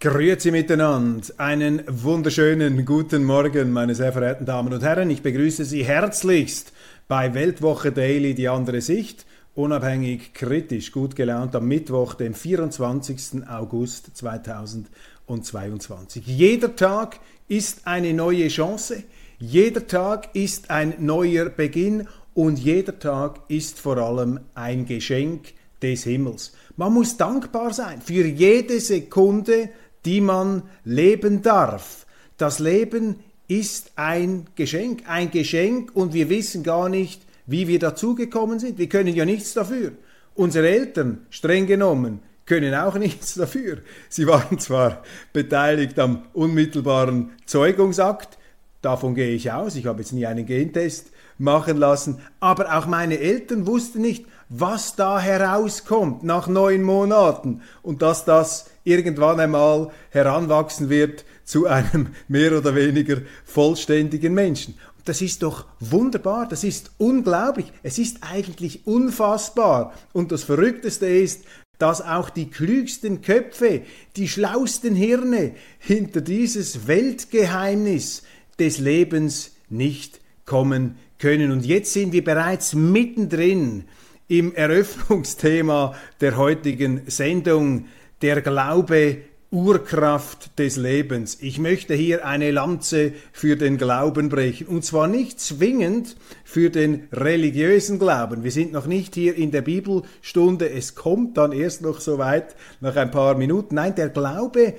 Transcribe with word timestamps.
Grüezi 0.00 0.52
miteinander. 0.52 1.26
Einen 1.38 1.82
wunderschönen 1.88 2.84
guten 2.84 3.24
Morgen, 3.24 3.72
meine 3.72 3.96
sehr 3.96 4.12
verehrten 4.12 4.46
Damen 4.46 4.72
und 4.72 4.84
Herren. 4.84 5.10
Ich 5.10 5.22
begrüße 5.22 5.64
Sie 5.64 5.84
herzlichst 5.84 6.72
bei 7.08 7.34
Weltwoche 7.34 7.90
Daily, 7.90 8.36
die 8.36 8.48
andere 8.48 8.80
Sicht. 8.80 9.26
Unabhängig, 9.56 10.34
kritisch, 10.34 10.92
gut 10.92 11.16
gelaunt 11.16 11.56
am 11.56 11.66
Mittwoch, 11.66 12.14
dem 12.14 12.32
24. 12.32 13.48
August 13.48 14.16
2022. 14.16 16.24
Jeder 16.24 16.76
Tag 16.76 17.18
ist 17.48 17.88
eine 17.88 18.14
neue 18.14 18.46
Chance. 18.46 19.02
Jeder 19.40 19.88
Tag 19.88 20.28
ist 20.32 20.70
ein 20.70 20.94
neuer 21.00 21.46
Beginn 21.46 22.06
und 22.34 22.60
jeder 22.60 23.00
Tag 23.00 23.40
ist 23.48 23.80
vor 23.80 23.96
allem 23.96 24.38
ein 24.54 24.86
Geschenk 24.86 25.54
des 25.82 26.04
Himmels. 26.04 26.52
Man 26.76 26.92
muss 26.92 27.16
dankbar 27.16 27.72
sein 27.72 28.00
für 28.00 28.24
jede 28.24 28.78
Sekunde, 28.78 29.70
die 30.08 30.22
man 30.22 30.62
leben 30.86 31.42
darf. 31.42 32.06
Das 32.38 32.60
Leben 32.60 33.16
ist 33.46 33.92
ein 33.96 34.46
Geschenk, 34.54 35.02
ein 35.06 35.30
Geschenk 35.30 35.94
und 35.94 36.14
wir 36.14 36.30
wissen 36.30 36.62
gar 36.62 36.88
nicht, 36.88 37.20
wie 37.44 37.68
wir 37.68 37.78
dazugekommen 37.78 38.58
sind. 38.58 38.78
Wir 38.78 38.88
können 38.88 39.14
ja 39.14 39.26
nichts 39.26 39.52
dafür. 39.52 39.92
Unsere 40.34 40.66
Eltern, 40.70 41.26
streng 41.28 41.66
genommen, 41.66 42.20
können 42.46 42.74
auch 42.74 42.94
nichts 42.94 43.34
dafür. 43.34 43.82
Sie 44.08 44.26
waren 44.26 44.58
zwar 44.58 45.02
beteiligt 45.34 45.98
am 45.98 46.22
unmittelbaren 46.32 47.32
Zeugungsakt, 47.44 48.38
davon 48.80 49.14
gehe 49.14 49.34
ich 49.34 49.52
aus, 49.52 49.76
ich 49.76 49.84
habe 49.84 50.00
jetzt 50.00 50.12
nie 50.12 50.24
einen 50.24 50.46
Gentest 50.46 51.08
machen 51.36 51.76
lassen, 51.76 52.22
aber 52.40 52.78
auch 52.78 52.86
meine 52.86 53.18
Eltern 53.18 53.66
wussten 53.66 54.00
nicht, 54.00 54.24
was 54.48 54.96
da 54.96 55.20
herauskommt 55.20 56.22
nach 56.22 56.46
neun 56.46 56.82
Monaten 56.82 57.60
und 57.82 58.00
dass 58.00 58.24
das 58.24 58.70
irgendwann 58.88 59.38
einmal 59.38 59.90
heranwachsen 60.10 60.88
wird 60.88 61.24
zu 61.44 61.66
einem 61.66 62.08
mehr 62.28 62.56
oder 62.56 62.74
weniger 62.74 63.18
vollständigen 63.44 64.34
Menschen. 64.34 64.74
Das 65.04 65.22
ist 65.22 65.42
doch 65.42 65.66
wunderbar, 65.80 66.48
das 66.48 66.64
ist 66.64 66.90
unglaublich, 66.98 67.72
es 67.82 67.98
ist 67.98 68.18
eigentlich 68.20 68.86
unfassbar. 68.86 69.94
Und 70.12 70.32
das 70.32 70.42
Verrückteste 70.42 71.06
ist, 71.06 71.44
dass 71.78 72.02
auch 72.02 72.28
die 72.28 72.50
klügsten 72.50 73.22
Köpfe, 73.22 73.82
die 74.16 74.28
schlausten 74.28 74.94
Hirne 74.94 75.52
hinter 75.78 76.20
dieses 76.20 76.88
Weltgeheimnis 76.88 78.24
des 78.58 78.78
Lebens 78.78 79.52
nicht 79.68 80.20
kommen 80.44 80.96
können. 81.18 81.52
Und 81.52 81.64
jetzt 81.64 81.92
sind 81.92 82.12
wir 82.12 82.24
bereits 82.24 82.74
mittendrin 82.74 83.84
im 84.26 84.54
Eröffnungsthema 84.54 85.94
der 86.20 86.36
heutigen 86.36 87.02
Sendung, 87.06 87.86
der 88.22 88.42
Glaube 88.42 89.18
Urkraft 89.50 90.58
des 90.58 90.76
Lebens. 90.76 91.38
Ich 91.40 91.58
möchte 91.58 91.94
hier 91.94 92.26
eine 92.26 92.50
Lanze 92.50 93.12
für 93.32 93.56
den 93.56 93.78
Glauben 93.78 94.28
brechen. 94.28 94.66
Und 94.66 94.84
zwar 94.84 95.08
nicht 95.08 95.40
zwingend 95.40 96.16
für 96.44 96.68
den 96.68 97.08
religiösen 97.12 97.98
Glauben. 97.98 98.44
Wir 98.44 98.50
sind 98.50 98.72
noch 98.72 98.86
nicht 98.86 99.14
hier 99.14 99.34
in 99.36 99.50
der 99.50 99.62
Bibelstunde. 99.62 100.68
Es 100.68 100.94
kommt 100.94 101.38
dann 101.38 101.52
erst 101.52 101.80
noch 101.80 102.00
so 102.00 102.18
weit 102.18 102.56
nach 102.80 102.96
ein 102.96 103.10
paar 103.10 103.36
Minuten. 103.36 103.76
Nein, 103.76 103.94
der 103.94 104.10
Glaube 104.10 104.74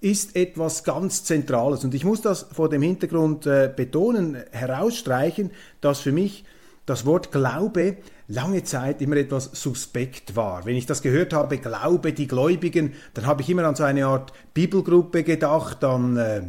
ist 0.00 0.36
etwas 0.36 0.84
ganz 0.84 1.24
Zentrales. 1.24 1.84
Und 1.84 1.94
ich 1.94 2.04
muss 2.04 2.22
das 2.22 2.46
vor 2.50 2.70
dem 2.70 2.80
Hintergrund 2.80 3.46
äh, 3.46 3.70
betonen, 3.74 4.38
herausstreichen, 4.52 5.50
dass 5.82 6.00
für 6.00 6.12
mich 6.12 6.44
das 6.86 7.04
Wort 7.04 7.30
Glaube 7.30 7.98
lange 8.28 8.64
Zeit 8.64 9.02
immer 9.02 9.16
etwas 9.16 9.50
suspekt 9.52 10.36
war. 10.36 10.64
Wenn 10.64 10.76
ich 10.76 10.86
das 10.86 11.02
gehört 11.02 11.32
habe, 11.32 11.58
Glaube, 11.58 12.12
die 12.12 12.26
Gläubigen, 12.26 12.94
dann 13.14 13.26
habe 13.26 13.42
ich 13.42 13.50
immer 13.50 13.64
an 13.64 13.74
so 13.74 13.84
eine 13.84 14.06
Art 14.06 14.32
Bibelgruppe 14.54 15.22
gedacht, 15.24 15.84
an 15.84 16.16
äh, 16.16 16.42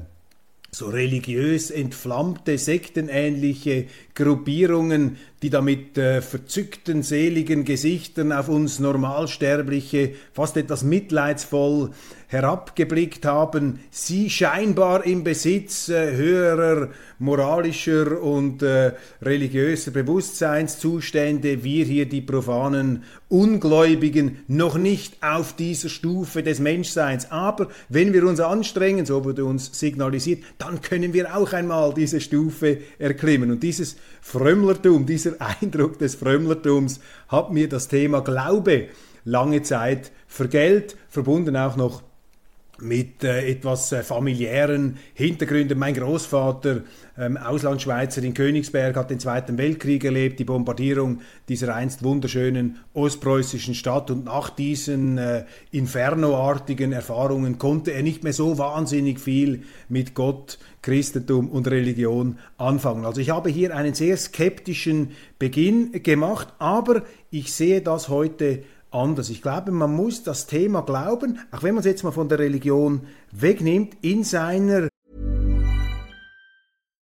so 0.76 0.88
religiös 0.88 1.72
entflammte, 1.72 2.58
sektenähnliche 2.58 3.86
Gruppierungen, 4.14 5.16
die 5.42 5.50
da 5.50 5.62
mit 5.62 5.98
äh, 5.98 6.22
verzückten, 6.22 7.02
seligen 7.02 7.64
Gesichtern 7.64 8.34
auf 8.34 8.50
uns 8.50 8.80
Normalsterbliche 8.80 10.16
fast 10.34 10.58
etwas 10.58 10.84
mitleidsvoll 10.84 11.92
herabgeblickt 12.36 13.26
haben, 13.26 13.80
sie 13.90 14.30
scheinbar 14.30 15.06
im 15.06 15.24
Besitz 15.24 15.90
äh, 15.90 16.16
höherer 16.16 16.90
moralischer 17.18 18.22
und 18.22 18.62
äh, 18.62 18.92
religiöser 19.22 19.92
Bewusstseinszustände, 19.92 21.64
wir 21.64 21.86
hier 21.86 22.08
die 22.08 22.22
profanen 22.22 23.04
Ungläubigen 23.30 24.40
noch 24.48 24.78
nicht 24.78 25.24
auf 25.24 25.56
dieser 25.56 25.90
Stufe 25.90 26.44
des 26.44 26.60
Menschseins. 26.60 27.32
Aber 27.32 27.70
wenn 27.90 28.14
wir 28.14 28.26
uns 28.26 28.40
anstrengen, 28.40 29.06
so 29.06 29.24
wurde 29.24 29.46
uns 29.46 29.80
signalisiert, 29.80 30.44
dann 30.58 30.82
können 30.82 31.14
wir 31.14 31.36
auch 31.36 31.54
einmal 31.54 31.94
diese 31.94 32.20
Stufe 32.20 32.80
erklimmen. 33.00 33.52
Und 33.52 33.64
dieses 33.64 33.96
Frömmlertum, 34.22 35.06
dieser 35.06 35.34
Eindruck 35.62 36.00
des 36.00 36.16
Frömmlertums 36.16 37.00
hat 37.30 37.52
mir 37.52 37.70
das 37.70 37.88
Thema 37.88 38.22
Glaube 38.22 38.88
lange 39.24 39.64
Zeit 39.64 40.12
vergällt, 40.28 40.96
verbunden 41.10 41.56
auch 41.58 41.76
noch 41.76 42.04
mit 42.82 43.24
äh, 43.24 43.48
etwas 43.50 43.92
äh, 43.92 44.04
familiären 44.04 44.98
Hintergründen. 45.14 45.80
Mein 45.80 45.94
Großvater, 45.94 46.82
ähm, 47.18 47.38
Auslandschweizer 47.38 48.22
in 48.24 48.34
Königsberg, 48.34 48.96
hat 48.96 49.10
den 49.10 49.20
Zweiten 49.20 49.58
Weltkrieg 49.58 50.04
erlebt, 50.04 50.40
die 50.40 50.44
Bombardierung 50.44 51.22
dieser 51.48 51.74
einst 51.74 52.04
wunderschönen 52.04 52.78
ostpreußischen 52.94 53.76
Stadt. 53.76 54.12
Und 54.12 54.26
nach 54.26 54.50
diesen 54.50 55.18
äh, 55.18 55.46
infernoartigen 55.72 56.92
Erfahrungen 56.92 57.58
konnte 57.58 57.92
er 57.92 58.04
nicht 58.04 58.24
mehr 58.24 58.34
so 58.34 58.58
wahnsinnig 58.58 59.20
viel 59.20 59.64
mit 59.88 60.14
Gott, 60.14 60.58
Christentum 60.82 61.50
und 61.50 61.68
Religion 61.68 62.38
anfangen. 62.58 63.06
Also 63.06 63.22
ich 63.22 63.32
habe 63.32 63.50
hier 63.50 63.76
einen 63.76 63.94
sehr 63.94 64.18
skeptischen 64.18 65.12
Beginn 65.40 66.04
gemacht, 66.04 66.50
aber 66.60 67.04
ich 67.32 67.54
sehe 67.54 67.82
das 67.82 68.10
heute 68.10 68.64
anders. 68.96 69.30
Ich 69.30 69.42
glaube, 69.42 69.72
man 69.72 69.94
muss 69.94 70.24
das 70.24 70.48
Thema 70.48 70.82
Glauben, 70.82 71.40
auch 71.52 71.64
wenn 71.64 71.76
man 71.76 71.80
es 71.80 71.86
jetzt 71.86 72.04
mal 72.04 72.12
von 72.12 72.30
der 72.30 72.40
Religion 72.40 73.08
wegnimmt, 73.32 73.98
in 74.02 74.24
seiner 74.24 74.90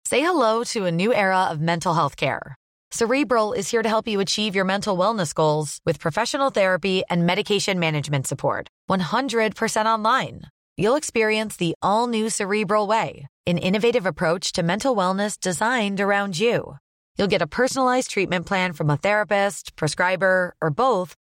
Say 0.07 0.19
hello 0.19 0.63
to 0.65 0.85
a 0.85 0.91
new 0.91 1.11
era 1.13 1.49
of 1.49 1.59
mental 1.59 1.95
health 1.95 2.15
care. 2.15 2.55
Cerebral 2.91 3.53
is 3.53 3.71
here 3.71 3.81
to 3.81 3.89
help 3.89 4.07
you 4.07 4.19
achieve 4.19 4.55
your 4.55 4.65
mental 4.65 4.95
wellness 4.95 5.33
goals 5.33 5.79
with 5.83 5.99
professional 5.99 6.51
therapy 6.51 7.01
and 7.09 7.25
medication 7.25 7.79
management 7.79 8.27
support. 8.27 8.67
100% 8.87 9.85
online. 9.87 10.41
You'll 10.77 10.95
experience 10.95 11.55
the 11.55 11.73
all 11.81 12.05
new 12.05 12.29
Cerebral 12.29 12.85
Way, 12.85 13.25
an 13.47 13.57
innovative 13.57 14.05
approach 14.05 14.51
to 14.51 14.61
mental 14.61 14.95
wellness 14.95 15.39
designed 15.39 15.99
around 15.99 16.37
you. 16.39 16.77
You'll 17.17 17.27
get 17.27 17.41
a 17.41 17.47
personalized 17.47 18.11
treatment 18.11 18.45
plan 18.45 18.73
from 18.73 18.91
a 18.91 18.97
therapist, 18.97 19.75
prescriber, 19.75 20.53
or 20.61 20.69
both 20.69 21.15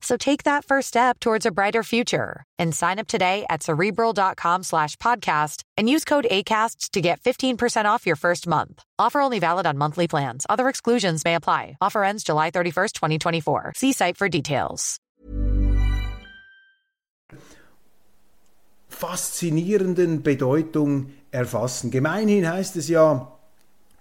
So 0.00 0.16
take 0.16 0.44
that 0.44 0.64
first 0.64 0.88
step 0.88 1.20
towards 1.20 1.46
a 1.46 1.50
brighter 1.50 1.82
future 1.82 2.44
and 2.58 2.74
sign 2.74 2.98
up 2.98 3.06
today 3.06 3.44
at 3.50 3.62
cerebral.com 3.62 4.62
slash 4.62 4.96
podcast 4.96 5.62
and 5.76 5.88
use 5.88 6.04
code 6.04 6.26
ACasts 6.30 6.90
to 6.90 7.00
get 7.00 7.20
15% 7.20 7.84
off 7.84 8.06
your 8.06 8.16
first 8.16 8.46
month. 8.46 8.82
Offer 8.98 9.20
only 9.20 9.38
valid 9.38 9.66
on 9.66 9.76
monthly 9.76 10.08
plans. 10.08 10.46
Other 10.48 10.68
exclusions 10.68 11.24
may 11.24 11.34
apply. 11.34 11.76
Offer 11.80 12.02
ends 12.04 12.24
July 12.24 12.50
31st, 12.50 12.92
2024. 12.92 13.72
See 13.76 13.92
site 13.92 14.16
for 14.16 14.28
details. 14.28 14.98
Faszinierenden 18.88 20.22
Bedeutung 20.22 21.12
erfassen. 21.30 21.90
Gemeinhin 21.90 22.46
heißt 22.46 22.76
es 22.76 22.88
ja, 22.88 23.32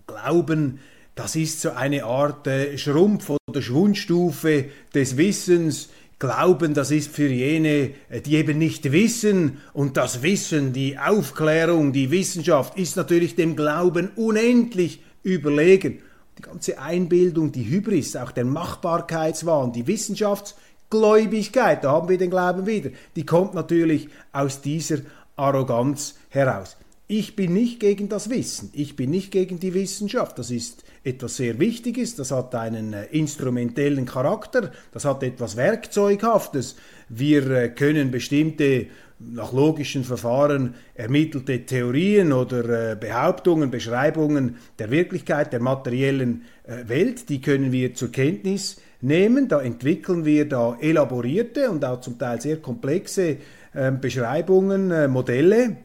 Glauben 0.07 0.80
das 1.19 1.36
ist 1.36 1.60
so 1.60 1.71
eine 1.71 2.06
Art 2.06 2.48
äh, 2.48 2.77
Schrumpf 2.77 3.30
oder 3.30 3.62
Schwundstufe 3.62 4.69
des 4.95 5.18
Wissens. 5.18 5.89
Glauben, 6.18 6.74
das 6.74 6.92
ist 6.92 7.12
für 7.13 7.27
jene, 7.27 7.92
äh, 8.07 8.21
die 8.21 8.36
eben 8.36 8.57
nicht 8.57 8.94
wissen. 8.94 9.57
Und 9.74 9.98
das 9.98 10.21
Wissen, 10.21 10.71
die 10.71 10.98
Aufklärung, 10.98 11.92
die 11.92 12.10
Wissenschaft 12.10 12.80
ist 12.80 12.95
natürlich 12.95 13.36
dem 13.36 13.57
Glauben 13.57 14.12
unendlich 14.16 15.04
überlegen. 15.21 16.00
Die 16.38 16.42
ganze 16.42 16.80
Einbildung, 16.80 17.51
die 17.51 17.69
Hybris, 17.69 18.16
auch 18.16 18.31
der 18.31 18.45
Machbarkeitswahn, 18.45 19.74
die 19.74 19.88
Wissenschaftsgläubigkeit, 19.88 21.83
da 21.83 21.92
haben 21.92 22.07
wir 22.07 22.18
den 22.18 22.30
Glauben 22.30 22.66
wieder, 22.66 22.92
die 23.18 23.25
kommt 23.25 23.54
natürlich 23.56 24.07
aus 24.31 24.62
dieser 24.62 25.00
Arroganz 25.36 26.16
heraus. 26.30 26.77
Ich 27.11 27.35
bin 27.35 27.53
nicht 27.53 27.79
gegen 27.79 28.07
das 28.07 28.29
Wissen, 28.29 28.69
ich 28.71 28.95
bin 28.95 29.09
nicht 29.09 29.31
gegen 29.31 29.59
die 29.59 29.73
Wissenschaft. 29.73 30.38
Das 30.38 30.51
ist 30.51 30.83
etwas 31.03 31.38
sehr 31.38 31.57
Wichtiges, 31.57 32.15
das 32.15 32.29
hat 32.29 32.53
einen 32.53 32.94
äh, 32.94 33.06
instrumentellen 33.06 34.06
Charakter, 34.06 34.71
das 34.91 35.06
hat 35.06 35.23
etwas 35.23 35.57
Werkzeughaftes. 35.57 36.75
Wir 37.09 37.50
äh, 37.50 37.69
können 37.69 38.11
bestimmte 38.11 38.85
nach 39.17 39.51
logischen 39.51 40.03
Verfahren 40.03 40.75
ermittelte 40.94 41.65
Theorien 41.65 42.31
oder 42.31 42.91
äh, 42.91 42.95
Behauptungen, 42.95 43.71
Beschreibungen 43.71 44.57
der 44.77 44.91
Wirklichkeit, 44.91 45.51
der 45.51 45.61
materiellen 45.61 46.44
Welt, 46.85 47.29
die 47.29 47.41
können 47.41 47.71
wir 47.71 47.95
zur 47.95 48.11
Kenntnis 48.11 48.79
nehmen. 49.01 49.47
Da 49.47 49.59
entwickeln 49.59 50.25
wir 50.25 50.47
da 50.47 50.77
elaborierte 50.79 51.71
und 51.71 51.83
auch 51.83 52.01
zum 52.01 52.19
Teil 52.19 52.39
sehr 52.39 52.57
komplexe 52.57 53.38
äh, 53.73 53.91
Beschreibungen, 53.91 55.11
Modelle 55.11 55.77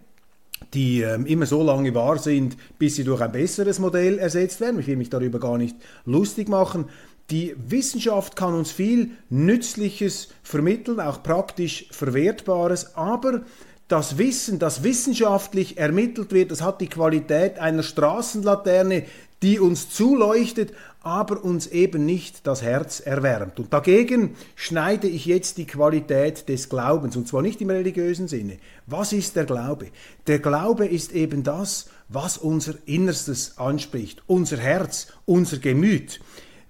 die 0.75 1.03
ähm, 1.03 1.27
immer 1.27 1.47
so 1.47 1.63
lange 1.63 1.95
wahr 1.95 2.19
sind, 2.19 2.57
bis 2.79 2.97
sie 2.97 3.05
durch 3.05 3.21
ein 3.21 3.33
besseres 3.33 3.79
Modell 3.79 4.19
ersetzt 4.19 4.61
werden. 4.61 4.81
Ich 4.81 4.87
will 4.87 4.97
mich 4.97 5.11
darüber 5.11 5.39
gar 5.39 5.57
nicht 5.57 5.77
lustig 6.05 6.49
machen. 6.49 6.87
Die 7.31 7.55
Wissenschaft 7.57 8.37
kann 8.37 8.55
uns 8.55 8.71
viel 8.71 9.13
Nützliches 9.31 10.29
vermitteln, 10.43 11.01
auch 11.01 11.23
praktisch 11.23 11.87
Verwertbares, 11.91 12.97
aber 12.97 13.43
das 13.89 14.19
Wissen, 14.19 14.59
das 14.59 14.83
wissenschaftlich 14.83 15.79
ermittelt 15.79 16.33
wird, 16.33 16.51
das 16.51 16.63
hat 16.63 16.81
die 16.81 16.89
Qualität 16.89 17.59
einer 17.59 17.83
Straßenlaterne, 17.83 19.05
die 19.43 19.59
uns 19.59 19.91
zuleuchtet, 19.91 20.73
aber 21.03 21.45
uns 21.45 21.67
eben 21.67 22.07
nicht 22.07 22.47
das 22.47 22.63
Herz 22.63 23.01
erwärmt. 23.01 23.61
Und 23.61 23.73
dagegen 23.73 24.37
schneide 24.57 25.07
ich 25.07 25.27
jetzt 25.27 25.59
die 25.59 25.67
Qualität 25.67 26.49
des 26.49 26.71
Glaubens, 26.71 27.15
und 27.17 27.29
zwar 27.29 27.43
nicht 27.43 27.61
im 27.61 27.69
religiösen 27.69 28.27
Sinne. 28.27 28.59
Was 28.87 29.13
ist 29.13 29.37
der 29.37 29.45
Glaube? 29.45 29.89
Der 30.27 30.39
Glaube 30.39 30.87
ist 30.87 31.13
eben 31.13 31.43
das, 31.43 31.91
was 32.09 32.39
unser 32.39 32.75
Innerstes 32.87 33.59
anspricht, 33.59 34.23
unser 34.27 34.57
Herz, 34.57 35.09
unser 35.27 35.59
Gemüt. 35.59 36.21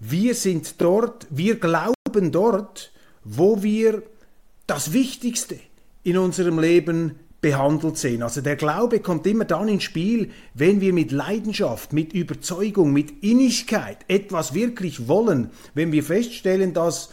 Wir 0.01 0.35
sind 0.35 0.81
dort, 0.81 1.27
wir 1.31 1.61
glauben 1.61 2.33
dort, 2.33 2.93
wo 3.23 3.63
wir 3.63 4.03
das 4.67 4.93
Wichtigste 4.93 5.59
in 6.03 6.19
unserem 6.19 6.59
Leben 6.59 7.21
behandelt 7.45 7.99
sehen. 7.99 8.23
Also 8.23 8.41
der 8.41 8.57
Glaube 8.57 9.01
kommt 9.01 9.27
immer 9.27 9.45
dann 9.45 9.69
ins 9.69 9.83
Spiel, 9.83 10.31
wenn 10.55 10.81
wir 10.81 10.95
mit 10.95 11.13
Leidenschaft, 11.13 11.93
mit 11.93 12.15
Überzeugung, 12.15 12.91
mit 12.91 13.23
Innigkeit 13.23 13.99
etwas 14.09 14.55
wirklich 14.55 15.09
wollen, 15.09 15.51
wenn 15.75 15.93
wir 15.93 16.03
feststellen, 16.03 16.73
dass 16.73 17.11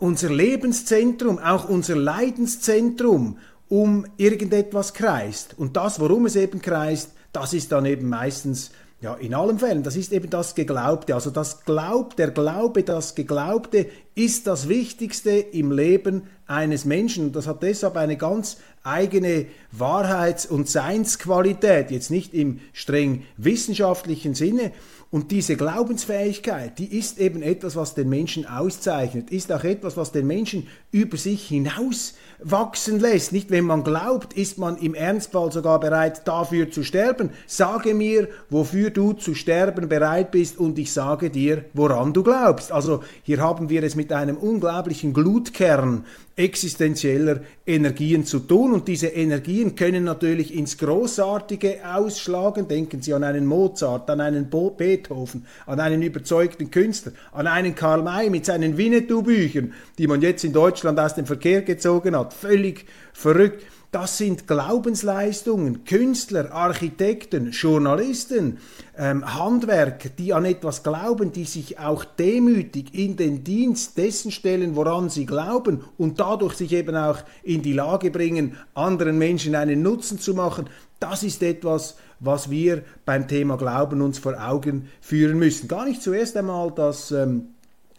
unser 0.00 0.30
Lebenszentrum, 0.30 1.38
auch 1.38 1.68
unser 1.68 1.94
Leidenszentrum 1.94 3.38
um 3.68 4.04
irgendetwas 4.16 4.94
kreist. 4.94 5.56
Und 5.56 5.76
das, 5.76 6.00
worum 6.00 6.26
es 6.26 6.34
eben 6.34 6.60
kreist, 6.60 7.12
das 7.32 7.54
ist 7.54 7.70
dann 7.70 7.86
eben 7.86 8.08
meistens 8.08 8.72
ja, 9.02 9.14
in 9.14 9.32
allen 9.32 9.58
Fällen, 9.58 9.82
das 9.82 9.96
ist 9.96 10.12
eben 10.12 10.28
das 10.28 10.54
Geglaubte. 10.54 11.14
Also 11.14 11.30
das 11.30 11.64
Glaub, 11.64 12.16
der 12.16 12.30
Glaube, 12.30 12.82
das 12.82 13.14
Geglaubte 13.14 13.86
ist 14.14 14.46
das 14.46 14.68
Wichtigste 14.68 15.30
im 15.30 15.72
Leben 15.72 16.24
eines 16.46 16.84
Menschen. 16.84 17.26
Und 17.26 17.36
das 17.36 17.46
hat 17.46 17.62
deshalb 17.62 17.96
eine 17.96 18.18
ganz 18.18 18.58
eigene 18.82 19.46
Wahrheits- 19.72 20.44
und 20.44 20.68
Seinsqualität, 20.68 21.90
jetzt 21.90 22.10
nicht 22.10 22.34
im 22.34 22.60
streng 22.74 23.22
wissenschaftlichen 23.38 24.34
Sinne. 24.34 24.72
Und 25.12 25.32
diese 25.32 25.56
Glaubensfähigkeit, 25.56 26.78
die 26.78 26.96
ist 26.96 27.18
eben 27.18 27.42
etwas, 27.42 27.74
was 27.74 27.96
den 27.96 28.08
Menschen 28.08 28.46
auszeichnet, 28.46 29.30
ist 29.30 29.50
auch 29.50 29.64
etwas, 29.64 29.96
was 29.96 30.12
den 30.12 30.28
Menschen 30.28 30.68
über 30.92 31.16
sich 31.16 31.48
hinaus 31.48 32.14
wachsen 32.38 33.00
lässt. 33.00 33.32
Nicht, 33.32 33.50
wenn 33.50 33.64
man 33.64 33.82
glaubt, 33.82 34.34
ist 34.34 34.56
man 34.56 34.76
im 34.76 34.94
Ernstfall 34.94 35.50
sogar 35.50 35.80
bereit, 35.80 36.28
dafür 36.28 36.70
zu 36.70 36.84
sterben. 36.84 37.30
Sage 37.48 37.92
mir, 37.92 38.28
wofür 38.50 38.90
du 38.90 39.12
zu 39.12 39.34
sterben 39.34 39.88
bereit 39.88 40.30
bist 40.30 40.58
und 40.58 40.78
ich 40.78 40.92
sage 40.92 41.28
dir, 41.28 41.64
woran 41.74 42.12
du 42.12 42.22
glaubst. 42.22 42.70
Also 42.70 43.02
hier 43.24 43.40
haben 43.40 43.68
wir 43.68 43.82
es 43.82 43.96
mit 43.96 44.12
einem 44.12 44.36
unglaublichen 44.36 45.12
Glutkern 45.12 46.04
existenzieller 46.40 47.40
Energien 47.66 48.24
zu 48.24 48.40
tun. 48.40 48.72
Und 48.72 48.88
diese 48.88 49.08
Energien 49.08 49.76
können 49.76 50.04
natürlich 50.04 50.54
ins 50.54 50.78
Großartige 50.78 51.78
ausschlagen. 51.84 52.66
Denken 52.66 53.02
Sie 53.02 53.12
an 53.12 53.24
einen 53.24 53.44
Mozart, 53.44 54.08
an 54.08 54.20
einen 54.20 54.48
Beethoven, 54.48 55.46
an 55.66 55.80
einen 55.80 56.02
überzeugten 56.02 56.70
Künstler, 56.70 57.12
an 57.32 57.46
einen 57.46 57.74
Karl 57.74 58.02
May 58.02 58.30
mit 58.30 58.46
seinen 58.46 58.78
Winnetou-Büchern, 58.78 59.74
die 59.98 60.06
man 60.06 60.22
jetzt 60.22 60.42
in 60.44 60.54
Deutschland 60.54 60.98
aus 60.98 61.14
dem 61.14 61.26
Verkehr 61.26 61.62
gezogen 61.62 62.16
hat. 62.16 62.32
Völlig 62.32 62.86
verrückt. 63.12 63.62
Das 63.92 64.18
sind 64.18 64.46
Glaubensleistungen, 64.46 65.84
Künstler, 65.84 66.52
Architekten, 66.52 67.50
Journalisten, 67.50 68.58
ähm, 68.96 69.34
Handwerker, 69.34 70.10
die 70.10 70.32
an 70.32 70.44
etwas 70.44 70.84
glauben, 70.84 71.32
die 71.32 71.42
sich 71.44 71.80
auch 71.80 72.04
demütig 72.04 72.94
in 72.94 73.16
den 73.16 73.42
Dienst 73.42 73.98
dessen 73.98 74.30
stellen, 74.30 74.76
woran 74.76 75.10
sie 75.10 75.26
glauben 75.26 75.82
und 75.98 76.20
dadurch 76.20 76.54
sich 76.54 76.72
eben 76.72 76.94
auch 76.94 77.18
in 77.42 77.62
die 77.62 77.72
Lage 77.72 78.12
bringen, 78.12 78.56
anderen 78.74 79.18
Menschen 79.18 79.56
einen 79.56 79.82
Nutzen 79.82 80.20
zu 80.20 80.34
machen. 80.34 80.70
Das 81.00 81.24
ist 81.24 81.42
etwas, 81.42 81.96
was 82.20 82.48
wir 82.48 82.84
beim 83.04 83.26
Thema 83.26 83.56
Glauben 83.56 84.02
uns 84.02 84.20
vor 84.20 84.36
Augen 84.40 84.88
führen 85.00 85.36
müssen. 85.36 85.66
Gar 85.66 85.86
nicht 85.86 86.00
zuerst 86.00 86.36
einmal 86.36 86.70
das 86.70 87.10
ähm, 87.10 87.54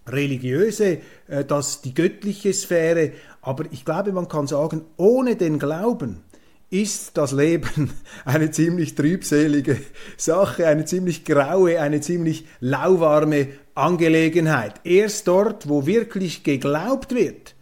religiöse, 0.07 0.99
äh, 1.27 1.43
das 1.45 1.81
die 1.81 1.93
göttliche 1.93 2.53
Sphäre, 2.53 3.11
aber 3.41 3.65
ich 3.71 3.85
glaube, 3.85 4.11
man 4.11 4.27
kann 4.27 4.47
sagen, 4.47 4.81
ohne 4.97 5.35
den 5.35 5.59
Glauben 5.59 6.23
ist 6.69 7.17
das 7.17 7.33
Leben 7.33 7.91
eine 8.25 8.51
ziemlich 8.51 8.95
trübselige 8.95 9.77
Sache, 10.17 10.67
eine 10.67 10.85
ziemlich 10.85 11.25
graue, 11.25 11.81
eine 11.81 12.01
ziemlich 12.01 12.45
lauwarme 12.59 13.49
Angelegenheit. 13.75 14.81
Erst 14.83 15.27
dort, 15.27 15.69
wo 15.69 15.85
wirklich 15.85 16.43
geglaubt 16.43 17.13
wird, 17.13 17.53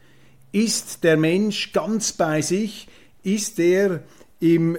ist 0.52 1.04
der 1.04 1.18
Mensch 1.18 1.74
ganz 1.74 2.14
bei 2.14 2.42
sich, 2.42 2.88
ist 3.24 3.60
er 3.60 4.02
im 4.40 4.78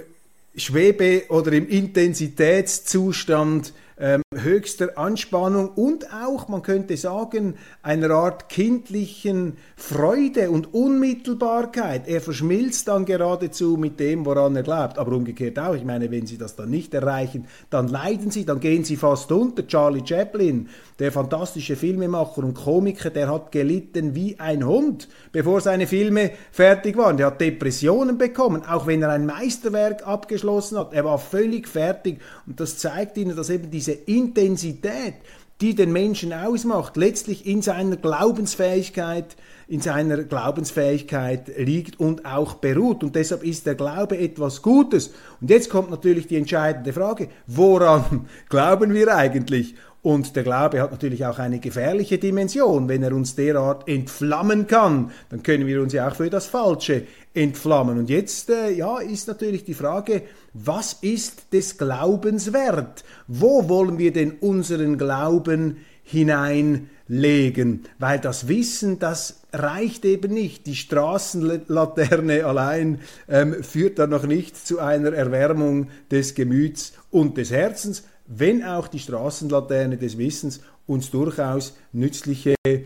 Schwebe- 0.55 1.25
oder 1.29 1.51
im 1.53 1.67
Intensitätszustand 1.67 3.73
ähm, 4.01 4.23
höchster 4.33 4.97
Anspannung 4.97 5.69
und 5.69 6.11
auch, 6.11 6.47
man 6.47 6.63
könnte 6.63 6.97
sagen, 6.97 7.55
einer 7.83 8.09
Art 8.09 8.49
kindlichen 8.49 9.57
Freude 9.75 10.49
und 10.49 10.73
Unmittelbarkeit. 10.73 12.07
Er 12.07 12.19
verschmilzt 12.19 12.87
dann 12.87 13.05
geradezu 13.05 13.77
mit 13.77 13.99
dem, 13.99 14.25
woran 14.25 14.55
er 14.55 14.63
glaubt. 14.63 14.97
Aber 14.97 15.15
umgekehrt 15.15 15.59
auch. 15.59 15.75
Ich 15.75 15.83
meine, 15.83 16.09
wenn 16.09 16.25
Sie 16.25 16.37
das 16.37 16.55
dann 16.55 16.69
nicht 16.69 16.93
erreichen, 16.93 17.47
dann 17.69 17.87
leiden 17.87 18.31
Sie, 18.31 18.45
dann 18.45 18.59
gehen 18.59 18.83
Sie 18.83 18.97
fast 18.97 19.31
unter. 19.31 19.67
Charlie 19.67 20.03
Chaplin, 20.05 20.67
der 20.97 21.11
fantastische 21.11 21.75
Filmemacher 21.75 22.43
und 22.43 22.55
Komiker, 22.55 23.09
der 23.11 23.31
hat 23.31 23.51
gelitten 23.51 24.15
wie 24.15 24.39
ein 24.39 24.65
Hund, 24.65 25.07
bevor 25.31 25.61
seine 25.61 25.87
Filme 25.87 26.31
fertig 26.51 26.97
waren. 26.97 27.17
Der 27.17 27.27
hat 27.27 27.41
Depressionen 27.41 28.17
bekommen, 28.17 28.63
auch 28.65 28.87
wenn 28.87 29.03
er 29.03 29.09
ein 29.09 29.25
Meisterwerk 29.25 30.07
abgeschlossen 30.07 30.77
hat. 30.77 30.93
Er 30.93 31.05
war 31.05 31.19
völlig 31.19 31.67
fertig 31.67 32.19
und 32.47 32.59
das 32.59 32.77
zeigt 32.77 33.17
Ihnen, 33.17 33.35
dass 33.35 33.49
eben 33.49 33.69
diese 33.69 33.90
diese 33.91 33.99
Intensität, 34.05 35.15
die 35.59 35.75
den 35.75 35.91
Menschen 35.91 36.33
ausmacht, 36.33 36.97
letztlich 36.97 37.45
in 37.45 37.61
seiner 37.61 37.95
Glaubensfähigkeit, 37.95 39.35
in 39.67 39.79
seiner 39.79 40.23
Glaubensfähigkeit 40.23 41.51
liegt 41.57 41.99
und 41.99 42.25
auch 42.25 42.55
beruht. 42.55 43.03
Und 43.03 43.15
deshalb 43.15 43.43
ist 43.43 43.67
der 43.67 43.75
Glaube 43.75 44.17
etwas 44.17 44.63
Gutes. 44.63 45.13
Und 45.39 45.51
jetzt 45.51 45.69
kommt 45.69 45.91
natürlich 45.91 46.27
die 46.27 46.37
entscheidende 46.37 46.93
Frage, 46.93 47.29
woran 47.45 48.27
glauben 48.49 48.93
wir 48.93 49.15
eigentlich? 49.15 49.75
Und 50.03 50.35
der 50.35 50.43
Glaube 50.43 50.81
hat 50.81 50.91
natürlich 50.91 51.25
auch 51.27 51.37
eine 51.37 51.59
gefährliche 51.59 52.17
Dimension. 52.17 52.89
Wenn 52.89 53.03
er 53.03 53.13
uns 53.13 53.35
derart 53.35 53.87
entflammen 53.87 54.65
kann, 54.65 55.11
dann 55.29 55.43
können 55.43 55.67
wir 55.67 55.79
uns 55.79 55.93
ja 55.93 56.07
auch 56.07 56.15
für 56.15 56.29
das 56.31 56.47
Falsche 56.47 57.03
entflammen. 57.35 57.99
Und 57.99 58.09
jetzt 58.09 58.49
äh, 58.49 58.71
ja, 58.71 58.97
ist 58.97 59.27
natürlich 59.27 59.63
die 59.63 59.75
Frage, 59.75 60.23
was 60.53 60.93
ist 61.01 61.53
des 61.53 61.77
Glaubens 61.77 62.51
wert? 62.51 63.03
Wo 63.27 63.69
wollen 63.69 63.99
wir 63.99 64.11
denn 64.11 64.31
unseren 64.39 64.97
Glauben 64.97 65.77
hineinlegen? 66.03 67.83
Weil 67.99 68.19
das 68.19 68.47
Wissen, 68.47 68.97
das 68.97 69.41
reicht 69.53 70.03
eben 70.05 70.33
nicht. 70.33 70.65
Die 70.65 70.75
Straßenlaterne 70.75 72.43
allein 72.45 73.01
ähm, 73.29 73.63
führt 73.63 73.99
dann 73.99 74.09
noch 74.09 74.25
nicht 74.25 74.57
zu 74.57 74.79
einer 74.79 75.13
Erwärmung 75.13 75.89
des 76.09 76.33
Gemüts 76.33 76.93
und 77.11 77.37
des 77.37 77.51
Herzens, 77.51 78.03
wenn 78.33 78.63
auch 78.63 78.87
die 78.87 78.99
Straßenlaterne 78.99 79.97
des 79.97 80.17
Wissens 80.17 80.61
uns 80.87 81.11
durchaus 81.11 81.75
nützliche, 81.91 82.55
äh, 82.65 82.85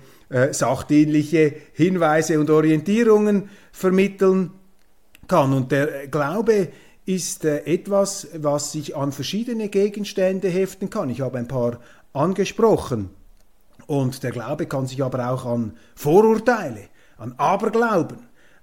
sachdienliche 0.52 1.54
Hinweise 1.74 2.40
und 2.40 2.50
Orientierungen 2.50 3.50
vermitteln 3.72 4.52
kann. 5.28 5.54
Und 5.54 5.72
der 5.72 6.08
Glaube 6.08 6.70
ist 7.06 7.46
äh, 7.46 7.60
etwas, 7.66 8.28
was 8.36 8.72
sich 8.72 8.96
an 8.96 9.12
verschiedene 9.12 9.70
Gegenstände 9.70 10.50
heften 10.50 10.90
kann. 10.90 11.10
Ich 11.10 11.22
habe 11.22 11.38
ein 11.38 11.48
paar 11.48 11.80
angesprochen. 12.14 13.12
Und 13.86 14.24
der 14.24 14.32
Glaube 14.32 14.66
kann 14.66 14.88
sich 14.88 15.04
aber 15.04 15.30
auch 15.30 15.46
an 15.46 15.74
Vorurteile, 15.94 16.90
an 17.18 17.34
Aberglauben, 17.38 18.18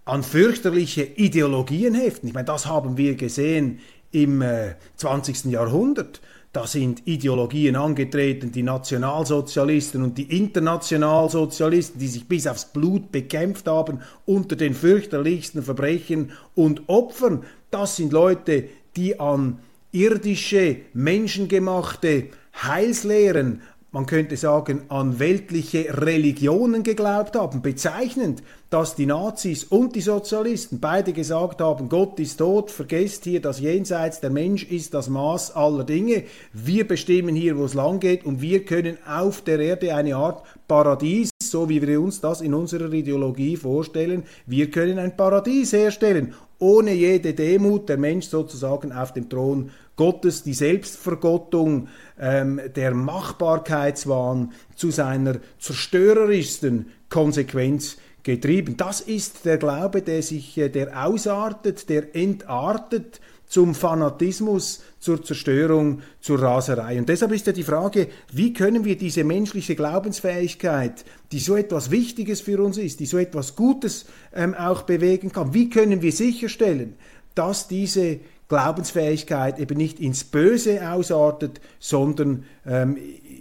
an 0.05 0.25
fürchterliche 0.25 1.05
Ideologien 1.05 1.95
heften. 1.95 2.27
Ich 2.29 2.35
meine, 2.35 2.47
das 2.47 2.67
haben 2.67 2.97
wir 2.97 3.15
gesehen 3.15 3.79
im 4.11 4.43
äh, 4.43 4.75
20. 4.97 5.45
Jahrhundert. 5.45 6.21
Da 6.53 6.67
sind 6.67 7.07
Ideologien 7.07 7.77
angetreten, 7.77 8.53
die 8.53 8.63
Nationalsozialisten 8.63 10.03
und 10.03 10.19
die 10.19 10.37
Internationalsozialisten, 10.37 11.99
die 11.99 12.09
sich 12.09 12.29
bis 12.29 12.47
aufs 12.47 12.67
Blut 12.67 13.11
bekämpft 13.11 13.69
haben 13.69 14.01
unter 14.27 14.55
den 14.55 14.75
fürchterlichsten 14.75 15.63
Verbrechen 15.63 16.33
und 16.55 16.83
Opfern. 16.91 17.45
Das 17.71 17.97
sind 17.97 18.13
Leute, 18.13 18.65
die 18.97 19.19
an 19.19 19.61
irdische, 19.93 20.77
menschengemachte 20.93 22.29
Heilslehren, 22.63 23.63
man 23.93 24.07
könnte 24.07 24.39
sagen, 24.39 24.83
an 24.89 25.19
weltliche 25.19 26.01
Religionen 26.01 26.83
geglaubt 26.83 27.37
haben. 27.37 27.61
Bezeichnend, 27.61 28.43
dass 28.71 28.95
die 28.95 29.05
Nazis 29.05 29.65
und 29.65 29.95
die 29.95 30.01
Sozialisten 30.01 30.81
beide 30.81 31.13
gesagt 31.13 31.61
haben, 31.61 31.91
Gott 31.91 32.19
ist 32.19 32.39
tot, 32.39 32.71
vergesst 32.71 33.25
hier 33.25 33.43
das 33.43 33.61
Jenseits, 33.61 34.21
der 34.21 34.31
Mensch 34.31 34.65
ist 34.65 34.95
das 34.95 35.11
Maß 35.11 35.55
aller 35.55 35.85
Dinge, 35.85 36.25
wir 36.55 36.89
bestimmen 36.89 37.37
hier, 37.37 37.59
wo 37.59 37.67
es 37.67 37.75
lang 37.75 38.01
geht 38.01 38.25
und 38.25 38.41
wir 38.41 38.65
können 38.65 38.97
auf 39.07 39.43
der 39.43 39.59
Erde 39.59 39.95
eine 39.95 40.17
Art 40.17 40.43
Paradies, 40.67 41.29
so 41.43 41.69
wie 41.69 41.87
wir 41.87 42.01
uns 42.01 42.23
das 42.23 42.41
in 42.41 42.55
unserer 42.55 42.91
Ideologie 42.91 43.59
vorstellen, 43.59 44.23
wir 44.47 44.71
können 44.71 44.99
ein 44.99 45.19
Paradies 45.19 45.75
herstellen, 45.75 46.33
ohne 46.63 46.93
jede 46.93 47.35
Demut, 47.35 47.89
der 47.89 47.99
Mensch 47.99 48.27
sozusagen 48.27 48.93
auf 48.93 49.13
dem 49.13 49.29
Thron 49.29 49.73
Gottes, 49.97 50.45
die 50.45 50.55
Selbstvergottung, 50.55 51.89
ähm, 52.21 52.61
der 52.77 52.95
Machbarkeitswahn 52.95 54.53
zu 54.77 54.93
seiner 54.93 55.41
zerstörerischsten 55.59 56.87
Konsequenz 57.11 57.97
getrieben. 58.23 58.77
Das 58.77 59.01
ist 59.01 59.45
der 59.45 59.59
Glaube, 59.59 60.03
der 60.03 60.23
sich, 60.23 60.57
äh, 60.57 60.69
der 60.69 61.05
ausartet, 61.05 61.89
der 61.89 62.15
entartet 62.15 63.21
zum 63.53 63.75
Fanatismus, 63.75 64.83
zur 64.99 65.23
Zerstörung, 65.23 66.01
zur 66.23 66.41
Raserei. 66.41 66.99
Und 66.99 67.11
deshalb 67.11 67.33
ist 67.33 67.47
ja 67.47 67.53
die 67.53 67.65
Frage, 67.65 68.09
wie 68.33 68.55
können 68.55 68.87
wir 68.87 68.97
diese 68.97 69.25
menschliche 69.25 69.77
Glaubensfähigkeit, 69.77 71.05
die 71.33 71.39
so 71.39 71.55
etwas 71.55 71.91
Wichtiges 71.91 72.41
für 72.41 72.63
uns 72.63 72.79
ist, 72.79 72.99
die 73.01 73.05
so 73.05 73.19
etwas 73.19 73.55
Gutes 73.55 74.07
ähm, 74.35 74.55
auch 74.55 74.85
bewegen 74.85 75.33
kann, 75.33 75.53
wie 75.53 75.69
können 75.69 76.01
wir 76.01 76.13
sicherstellen, 76.13 76.95
dass 77.35 77.69
diese 77.69 78.21
Glaubensfähigkeit 78.49 79.59
eben 79.59 79.77
nicht 79.77 80.01
ins 80.01 80.25
Böse 80.25 80.91
ausartet, 80.91 81.61
sondern 81.79 82.45
ähm, 82.67 82.97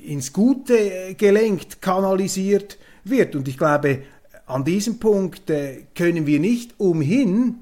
ins 0.06 0.34
Gute 0.34 1.16
gelenkt, 1.18 1.82
kanalisiert 1.82 2.78
wird. 3.06 3.34
Und 3.34 3.48
ich 3.48 3.58
glaube, 3.58 4.00
an 4.46 4.66
diesem 4.66 5.00
Punkt 5.00 5.50
äh, 5.50 5.84
können 5.96 6.28
wir 6.28 6.42
nicht 6.42 6.82
umhin, 6.82 7.60